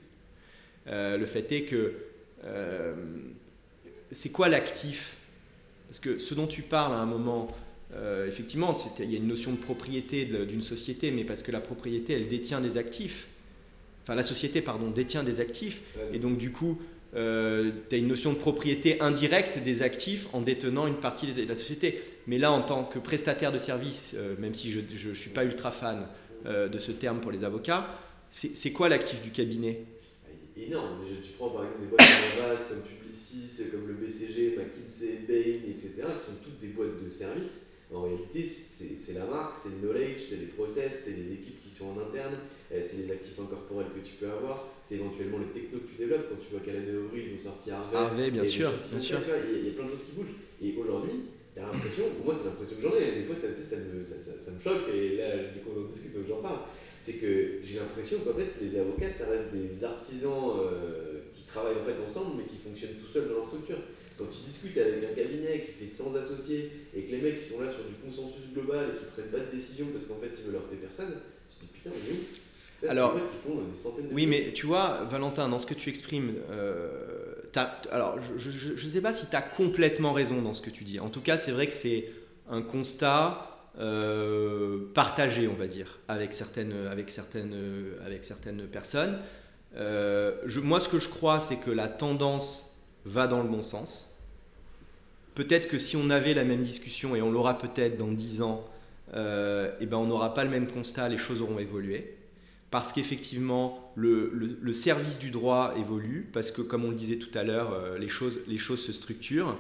[0.89, 1.95] Euh, le fait est que
[2.45, 2.93] euh,
[4.13, 5.17] c'est quoi l'actif?
[5.89, 7.49] Parce que ce dont tu parles à un moment,
[7.97, 11.61] euh, effectivement, il y a une notion de propriété d'une société, mais parce que la
[11.61, 13.29] propriété, elle détient des actifs.
[14.03, 15.83] Enfin, la société, pardon, détient des actifs.
[16.13, 16.79] Et donc, du coup,
[17.13, 21.57] tu as une notion de propriété indirecte des actifs en détenant une partie de la
[21.57, 22.03] société.
[22.27, 25.45] Mais là, en tant que prestataire de service, euh, même si je ne suis pas
[25.45, 26.07] ultra fan
[26.47, 27.87] euh, de ce terme pour les avocats,
[28.31, 29.85] c'est quoi l'actif du cabinet?
[30.57, 30.99] Est énorme.
[31.23, 35.71] Tu prends par exemple des boîtes comme Avas, comme Publicis, comme le BCG, McKinsey, Bain,
[35.71, 37.67] etc., qui sont toutes des boîtes de services.
[37.95, 41.71] En réalité, c'est la marque, c'est le knowledge, c'est les process, c'est les équipes qui
[41.71, 42.35] sont en interne,
[42.73, 45.97] euh, c'est les actifs incorporels que tu peux avoir, c'est éventuellement les technos que tu
[45.99, 46.27] développes.
[46.29, 47.97] Quand tu vois qu'à la Neuvry, ils ont sorti Harvey.
[47.97, 49.19] Harvey, bien sûr, bien sûr.
[49.55, 50.35] Il y, a- plein de choses qui bougent.
[50.61, 53.21] Et aujourd'hui, tu as l'impression, pour moi, c'est l'impression que j'en ai.
[53.21, 55.61] Des fois, ça, tu sais, ça, me, ça, ça- ça me choque, et là, du
[55.61, 56.59] coup, on en discute, donc j'en parle.
[57.01, 61.77] C'est que j'ai l'impression qu'en fait, les avocats, ça reste des artisans euh, qui travaillent
[61.81, 63.79] en fait ensemble, mais qui fonctionnent tout seuls dans leur structure.
[64.19, 67.53] Quand tu discutes avec un cabinet qui fait 100 associés et que les mecs ils
[67.53, 70.31] sont là sur du consensus global et qui prennent pas de décision parce qu'en fait
[70.39, 71.15] ils veulent heurter personne,
[71.51, 72.17] tu te dis putain, mais où?
[72.87, 74.45] Là, Alors, des mecs qui font des centaines de Oui, milliers.
[74.49, 79.01] mais tu vois, Valentin, dans ce que tu exprimes, euh, t'as- alors je ne sais
[79.01, 81.01] pas si tu as complètement raison dans ce que tu dis.
[81.01, 82.11] En tout cas, c'est vrai que c'est
[82.51, 83.51] un constat
[83.81, 87.55] euh, partagé, on va dire, avec certaines, avec certaines,
[88.07, 89.19] avec certaines personnes.
[89.77, 92.74] Euh, je- moi, ce que je crois, c'est que la tendance
[93.05, 94.11] va dans le bon sens.
[95.35, 98.65] Peut-être que si on avait la même discussion, et on l'aura peut-être dans 10 ans,
[99.15, 102.17] euh, eh ben on n'aura pas le même constat, les choses auront évolué
[102.71, 107.17] parce qu'effectivement le, le- le service du droit évolue, parce que comme on le disait
[107.19, 109.57] tout à l'heure, euh, les choses, les choses se structurent,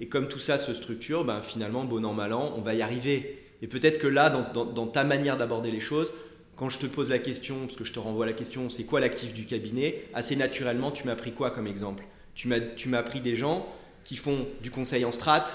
[0.00, 2.82] et comme tout ça se structure, ben, finalement, bon an, mal an, on va y
[2.82, 3.38] arriver.
[3.62, 6.12] Et peut-être que là, dans, dans- dans ta manière d'aborder les choses,
[6.56, 9.00] quand je te pose la question, parce que je te renvoie la question, c'est quoi
[9.00, 10.04] l'actif du cabinet?
[10.14, 12.04] Assez naturellement, tu m'as pris quoi comme exemple?
[12.36, 13.66] Tu m'as tu m'as pris des gens
[14.04, 15.46] qui font du conseil en strat,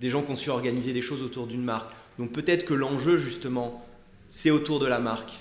[0.00, 1.92] des gens qui ont su organiser des choses autour d'une marque.
[2.18, 3.86] Donc peut-être que l'enjeu, justement,
[4.28, 5.32] c'est autour de la marque.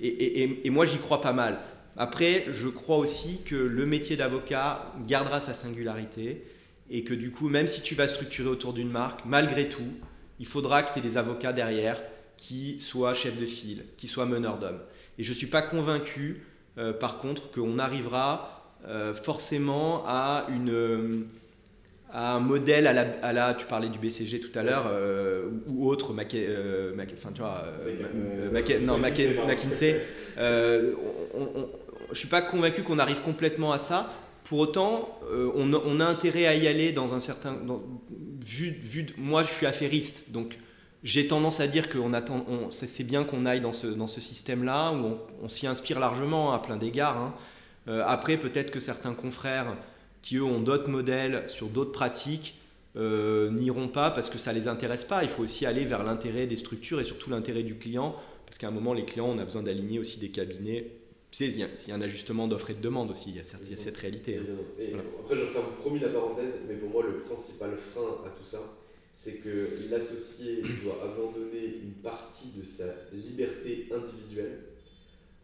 [0.00, 1.58] Et, et- et- et moi, j'y crois pas mal.
[1.96, 6.44] Après, je crois aussi que le métier d'avocat gardera sa singularité
[6.90, 9.92] et que du coup, même si tu vas structurer autour d'une marque, malgré tout,
[10.38, 12.02] il faudra que tu aies des avocats derrière
[12.36, 14.80] qui soient chefs de file, qui soient meneurs d'hommes.
[15.18, 16.42] Et je ne suis pas convaincu,
[16.76, 18.55] euh, par contre, qu'on arrivera
[18.88, 20.70] euh, forcément à une...
[20.70, 21.18] euh,
[22.12, 25.48] à un modèle à la, à la- tu parlais du BCG tout à l'heure euh,
[25.66, 28.50] ou, autre euh, enfin tu vois euh,
[28.86, 30.06] non McKinsey,
[32.12, 34.08] je suis pas convaincu qu'on arrive complètement à ça
[34.44, 35.18] pour autant
[35.56, 37.82] on, a- on a intérêt à y aller dans un certain dans-
[38.46, 40.58] vu, vu moi je suis affairiste donc
[41.02, 44.06] j'ai tendance à dire que on attend, on- c'est bien qu'on aille dans ce, dans
[44.08, 47.16] ce système-là, où on, on s'y inspire largement à plein d'égards.
[47.18, 47.34] hein.
[47.88, 49.76] Euh, après, peut-être que certains confrères
[50.22, 52.54] qui, eux, ont d'autres modèles sur d'autres pratiques,
[52.96, 55.22] euh, n'iront pas parce que ça ne les intéresse pas.
[55.22, 58.16] Il faut aussi aller vers l'intérêt des structures et surtout l'intérêt du client,
[58.46, 60.90] parce qu'à un moment, les clients, on a besoin d'aligner aussi des cabinets.
[61.30, 63.30] Tu sais, il y a, il y a un ajustement d'offre et de demande aussi,
[63.30, 64.38] il y a, cette- il y a cette réalité.
[64.38, 64.42] hein.
[64.80, 65.04] Et Voilà.
[65.20, 68.60] Après, je referme promis la parenthèse, mais pour moi, le principal frein à tout ça,
[69.12, 74.60] c'est que l'associé doit abandonner une partie de sa liberté individuelle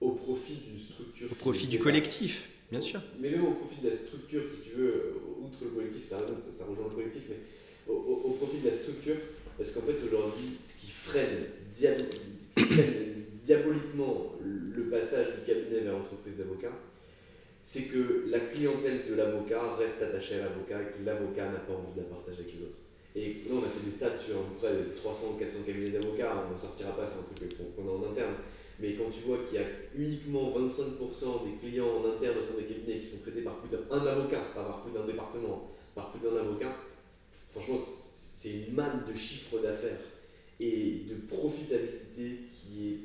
[0.02, 1.28] au profit d'une structure.
[1.30, 3.00] Au profit du collectif, bien sûr.
[3.20, 6.14] Mais même au profit de la structure, si tu veux, euh, outre le collectif, tu
[6.14, 7.36] as raison, ça, ça rejoint le collectif, mais
[7.86, 9.16] au, au- au profit de la structure,
[9.56, 11.98] parce qu'en fait aujourd'hui, ce qui freine, diab-
[12.56, 16.72] ce qui freine diaboliquement le passage du cabinet vers l'entreprise d'avocat,
[17.62, 21.74] c'est que la clientèle de l'avocat reste attachée à l'avocat et que l'avocat n'a pas
[21.74, 22.78] envie de la partager avec les autres.
[23.14, 25.90] Et là, on a fait des stats sur à peu près 300 ou 400 cabinets
[25.90, 28.34] d'avocats, on n'en sortira pas, c'est un truc qu'on a en interne.
[28.80, 29.66] Mais quand tu vois qu'il y a
[29.96, 33.68] uniquement 25% des clients en interne au sein des cabinets qui sont traités par plus
[33.70, 36.74] d'un avocat, pas par plus d'un département, par plus d'un avocat,
[37.50, 40.00] franchement, c'est une manne de chiffre d'affaires
[40.58, 42.98] et de profitabilité qui est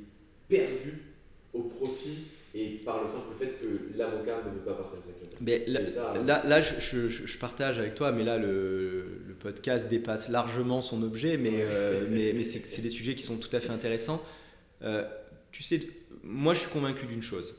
[0.50, 1.02] perdue
[1.54, 2.20] au profit
[2.56, 5.38] et par le simple fait que l'avocat ne veut pas partager sa clientèle.
[5.42, 9.90] Mais là, ça, là, là, je, je- partage avec toi, mais là, le, le podcast
[9.90, 13.70] dépasse largement son objet, mais, euh, mais, c'est des sujets qui sont tout à fait
[13.72, 14.24] intéressants.
[14.82, 15.04] Euh,
[15.58, 15.90] tu sais,
[16.22, 17.56] moi, je suis convaincu d'une chose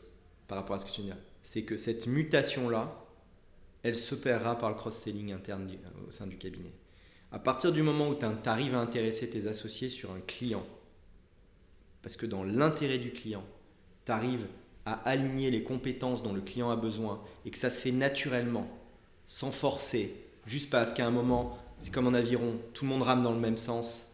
[0.47, 3.05] par rapport à ce que tu dire, c'est que cette mutation-là,
[3.83, 6.71] elle s'opérera par le cross-selling interne du- au sein du cabinet.
[7.33, 10.65] À partir du moment où tu arrives à intéresser tes associés sur un client,
[12.01, 13.45] parce que dans l'intérêt du client,
[14.07, 14.47] tu arrives
[14.87, 18.71] à aligner les compétences dont le client a besoin et que ça se fait naturellement,
[19.27, 20.15] sans forcer,
[20.47, 23.41] juste parce qu'à un moment, c'est comme en aviron, tout le monde rame dans le
[23.41, 24.05] même sens,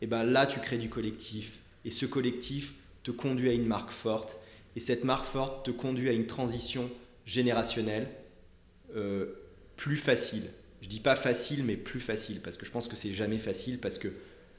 [0.00, 1.58] et ben là tu crées du collectif.
[1.84, 2.74] Et ce collectif
[3.10, 4.40] te conduit à une marque forte.
[4.76, 6.90] Et cette marque forte te conduit à une transition
[7.26, 8.08] générationnelle
[8.94, 9.26] euh,
[9.76, 10.44] plus facile.
[10.82, 13.78] Je dis pas facile, mais plus facile, parce que je pense que c'est jamais facile,
[13.78, 14.08] parce que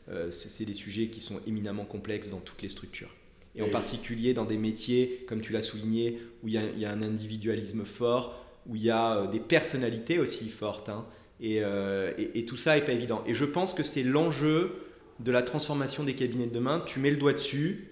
[0.10, 3.14] euh, c'est des sujets qui sont éminemment complexes dans toutes les structures.
[3.56, 7.02] Et en particulier dans des métiers, comme tu l'as souligné, où il y, a un
[7.02, 10.88] individualisme fort, où il y a euh, des personnalités aussi fortes.
[10.90, 11.06] Hein.
[11.44, 13.24] Euh, et, tout ça n'est pas évident.
[13.28, 14.74] Et je pense que c'est l'enjeu
[15.20, 16.82] de la transformation des cabinets de demain.
[16.86, 17.90] Tu mets le doigt dessus,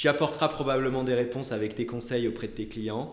[0.00, 3.12] tu apporteras probablement des réponses avec tes conseils auprès de tes clients.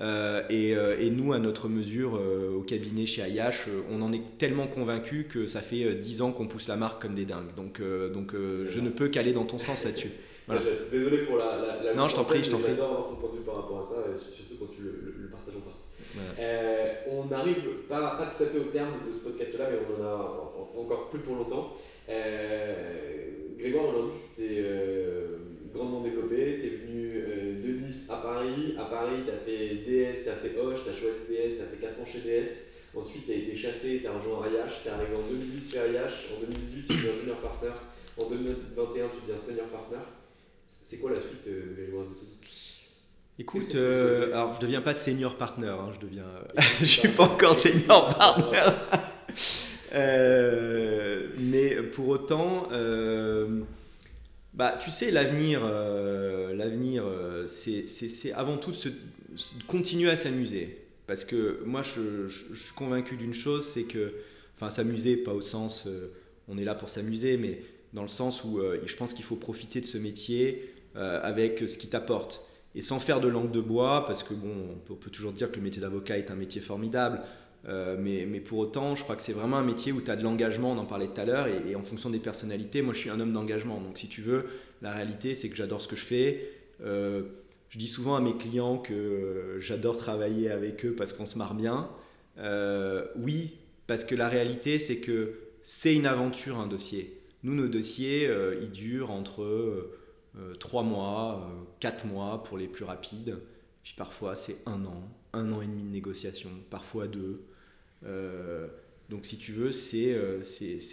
[0.00, 2.20] Euh, et, nous, à notre mesure,
[2.56, 6.46] au cabinet chez Ayash, on en est tellement convaincus que ça fait 10 ans qu'on
[6.46, 7.52] pousse la marque comme des dingues.
[7.56, 7.82] Donc,
[8.12, 10.12] donc je ne peux qu'aller dans ton sens là-dessus.
[10.92, 11.56] Désolé pour la.
[11.82, 12.70] la, non, je t'en prie, je t'en prie.
[12.70, 15.56] J'adore avoir ton point de vue par rapport à ça, surtout quand tu le, partages
[15.56, 15.78] en partie.
[16.38, 20.02] Euh, on n'arrive pas, pas, tout à fait au terme de ce podcast-là, mais on
[20.02, 21.74] en a encore plus pour longtemps.
[22.08, 22.84] Euh,
[23.58, 25.36] Grégoire, aujourd'hui, tu t'es euh,
[25.72, 26.60] grandement développé.
[26.60, 28.74] Tu es venu de Nice à Paris.
[28.78, 31.62] À Paris, tu as fait DS, tu as fait Hoche, tu as choisi DS, tu
[31.62, 32.72] as fait 4 ans chez DS.
[32.94, 35.78] Ensuite, tu as été chassé, tu as rejoint Ayash, tu es arrivé en 2008 chez
[35.78, 36.28] Ayash.
[36.36, 37.72] En 2018, tu deviens junior partner.
[38.20, 40.04] En 2021, tu deviens senior partner.
[40.66, 42.06] C'est quoi la suite euh, de Grégoire
[43.40, 46.24] Écoute, euh, alors je deviens pas senior partner, hein, je deviens,
[46.80, 48.72] je suis pas encore senior partner.
[49.94, 53.60] euh, mais pour autant, euh,
[54.58, 57.04] bah tu sais l'avenir, euh, l'avenir,
[57.46, 58.92] c'est avant tout de,
[59.66, 64.12] continuer à s'amuser, parce que moi je, suis convaincu d'une chose, c'est que,
[64.56, 65.88] enfin s'amuser pas au sens,
[66.48, 67.62] on est là pour s'amuser, mais
[67.94, 71.78] dans le sens où je pense qu'il faut profiter de ce métier euh, avec ce
[71.78, 72.44] qui t'apporte.
[72.74, 74.50] Et sans faire de langue de bois, parce que bon,
[74.90, 77.20] on peut, toujours dire que le métier d'avocat est un métier formidable,
[77.66, 80.22] euh, mais, pour autant, je crois que c'est vraiment un métier où tu as de
[80.22, 83.10] l'engagement, on en parlait tout à l'heure, et, en fonction des personnalités, moi je suis
[83.10, 83.80] un homme d'engagement.
[83.80, 84.46] Donc si tu veux,
[84.82, 86.52] la réalité c'est que j'adore ce que je fais.
[86.82, 87.22] Euh,
[87.70, 91.54] je dis souvent à mes clients que j'adore travailler avec eux parce qu'on se marre
[91.54, 91.90] bien.
[93.16, 93.56] oui,
[93.86, 97.20] parce que la réalité c'est que c'est une aventure un dossier.
[97.42, 98.30] Nous, nos dossiers,
[98.62, 99.90] ils durent entre
[100.60, 101.50] 3 euh, mois,
[101.80, 103.38] 4 euh, mois pour les plus rapides.
[103.82, 107.42] Puis parfois c'est un an, un an et demi de négociation, parfois deux.
[108.04, 108.68] Euh,
[109.08, 110.14] donc si tu veux, c'est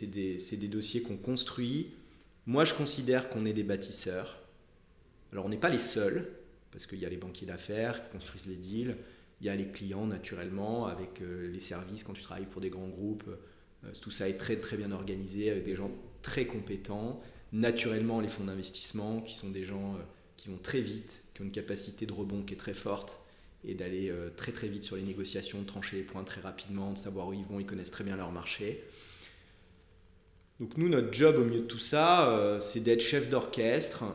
[0.02, 1.92] des, des, dossiers qu'on construit.
[2.46, 4.42] Moi je considère qu'on est des bâtisseurs.
[5.32, 6.30] Alors on n'est pas les seuls,
[6.72, 8.96] parce qu'il y a les banquiers d'affaires qui construisent les deals,
[9.42, 12.88] il y a les clients naturellement, avec les services quand tu travailles pour des grands
[12.88, 13.30] groupes.
[14.02, 15.92] tout ça est très très bien organisé, avec des gens
[16.22, 17.22] très compétents
[17.56, 20.00] naturellement les fonds d'investissement, qui sont des gens euh,
[20.38, 23.22] qui vont très vite, qui ont une capacité de rebond qui est très forte,
[23.68, 26.94] et d'aller euh, très très vite sur les négociations, de trancher les points très rapidement,
[26.94, 28.84] de savoir où ils vont, ils connaissent très bien leur marché.
[30.60, 34.06] Donc nous, notre job au milieu de tout ça, euh, c'est d'être chef d'orchestre,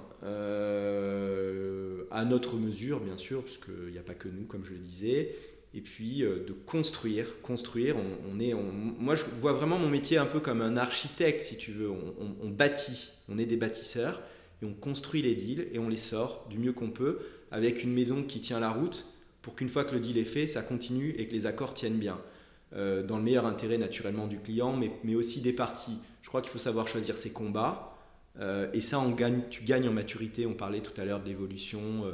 [2.12, 5.36] à notre mesure bien sûr, puisqu'il n'y a pas que nous, comme je le disais,
[5.74, 7.40] et puis euh, de construire.
[7.42, 7.96] Construire,
[8.30, 11.72] on, est, moi je vois vraiment mon métier un peu comme un architecte, si tu
[11.72, 11.90] veux.
[11.90, 14.22] On, bâtit, on est des bâtisseurs
[14.62, 17.20] et on construit les deals et on les sort du mieux qu'on peut
[17.50, 19.06] avec une maison qui tient la route
[19.42, 21.98] pour qu'une fois que le deal est fait, ça continue et que les accords tiennent
[21.98, 22.18] bien.
[22.72, 25.98] Euh, dans le meilleur intérêt naturellement du client, mais, mais aussi des parties.
[26.22, 27.96] Je crois qu'il faut savoir choisir ses combats.
[28.38, 30.46] Euh, et ça, on gagne, tu gagnes en maturité.
[30.46, 32.04] On parlait tout à l'heure de l'évolution.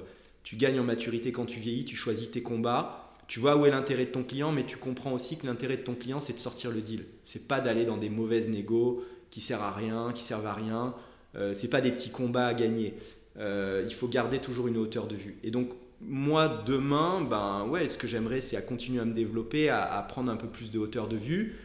[0.42, 3.70] tu gagnes en maturité quand tu vieillis, tu choisis tes combats tu vois où est
[3.70, 6.38] l'intérêt de ton client, mais tu comprends aussi que l'intérêt de ton client, c'est de
[6.38, 7.04] sortir le deal.
[7.24, 10.94] C'est pas d'aller dans des mauvaises négos qui servent à rien, qui servent à rien.
[11.34, 12.94] Euh, c'est pas des petits combats à gagner.
[13.38, 15.38] Euh, il faut garder toujours une hauteur de vue.
[15.42, 15.70] Et donc,
[16.00, 20.30] moi, demain, ben ouais, ce que j'aimerais, c'est à continuer à me développer, à, prendre
[20.30, 21.56] un peu plus de hauteur de vue,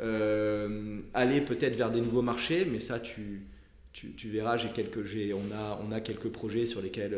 [0.00, 3.42] euh, aller peut-être vers des nouveaux marchés, mais ça, tu,
[3.92, 4.98] tu, verras, j'ai quelques,
[5.34, 7.16] on, a, on a quelques projets sur lesquels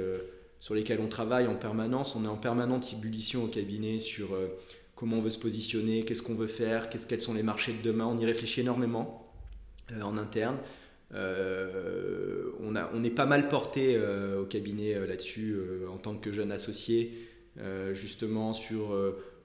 [0.60, 2.14] sur lesquels on travaille en permanence.
[2.14, 4.48] On est en permanente ébullition au cabinet sur euh,
[4.94, 8.04] comment on veut se positionner, qu'est-ce qu'on veut faire, quels sont les marchés de demain.
[8.04, 9.32] On y réfléchit énormément
[9.92, 10.58] euh, en interne.
[11.14, 13.98] Euh, on, est pas mal porté
[14.38, 15.58] au cabinet là-dessus
[15.92, 17.12] en tant que jeune associé,
[17.92, 18.96] justement sur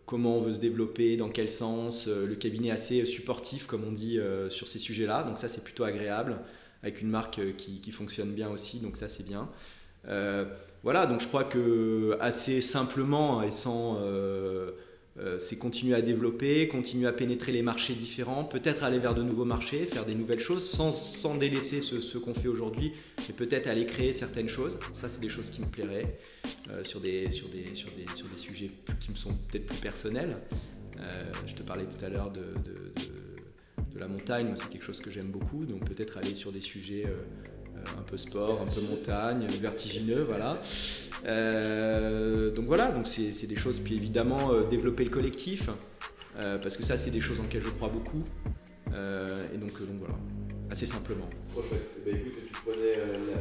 [0.05, 2.07] comment on veut se développer, dans quel sens.
[2.07, 5.23] le cabinet est assez supportif, comme on dit, sur ces sujets-là.
[5.23, 6.37] Donc ça, c'est plutôt agréable,
[6.83, 8.79] avec une marque qui, qui, fonctionne bien aussi.
[8.79, 9.49] Donc ça, c'est bien.
[10.83, 13.99] Voilà, donc je crois que assez simplement et sans,
[15.17, 19.23] euh, c'est continuer à développer, continuer à pénétrer les marchés différents, peut-être aller vers de
[19.23, 22.91] nouveaux marchés, faire des nouvelles choses sans, sans délaisser ce, qu'on fait aujourd'hui,
[23.27, 24.77] mais peut-être aller créer certaines choses.
[24.93, 26.19] Ça, c'est des choses qui me plairaient
[26.69, 29.79] euh, sur, des, sur, des, sur, des, sur des sujets qui me sont peut-être plus
[29.79, 30.35] personnels.
[30.99, 32.91] Euh, je te parlais tout à l'heure de, de,
[33.93, 37.05] de, la montagne, c'est quelque chose que j'aime beaucoup, donc peut-être aller sur des sujets
[37.97, 40.59] un peu sport, un peu montagne, vertigineux, voilà.
[41.25, 45.69] Euh, donc voilà, donc c'est des choses, puis évidemment euh, développer le collectif,
[46.37, 48.23] euh, parce que ça c'est des choses en lesquelles je crois beaucoup.
[49.53, 50.15] et donc, donc voilà,
[50.69, 51.29] assez simplement.
[51.51, 51.99] Trop chouette.
[52.05, 52.95] Ben, écoute, tu prenais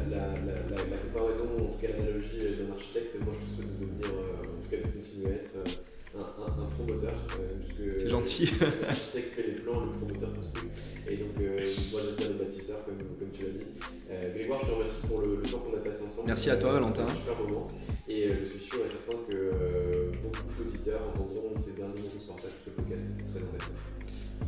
[0.09, 3.85] la, la, la, comparaison, en tout cas l'analogie d'un architecte, moi je te souhaite de
[3.85, 7.13] devenir, en tout cas de continuer à être un, promoteur.
[7.39, 8.51] Euh, c'est gentil.
[8.81, 10.69] L'architecte fait les plans, le promoteur construit.
[11.07, 11.57] Et donc, euh,
[11.91, 13.65] moi j'aime bien les bâtisseurs, comme, comme tu l'as dit.
[14.09, 16.27] Euh, Grégoire, je te remercie pour le, temps qu'on a passé ensemble.
[16.27, 17.03] Merci à toi, Valentin.
[17.03, 17.67] un super moment.
[18.07, 22.27] Et je suis sûr et certain que beaucoup d'auditeurs entendront ces derniers mots qu'on se
[22.27, 23.05] partage sur le podcast.
[23.17, 23.71] C'est très intéressant.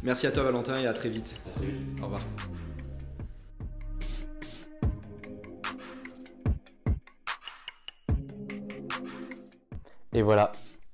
[0.03, 1.35] Merci à toi, Valentin, et à très vite.
[1.47, 1.81] À très vite.
[2.01, 2.21] Au revoir.
[10.13, 10.51] Et voilà,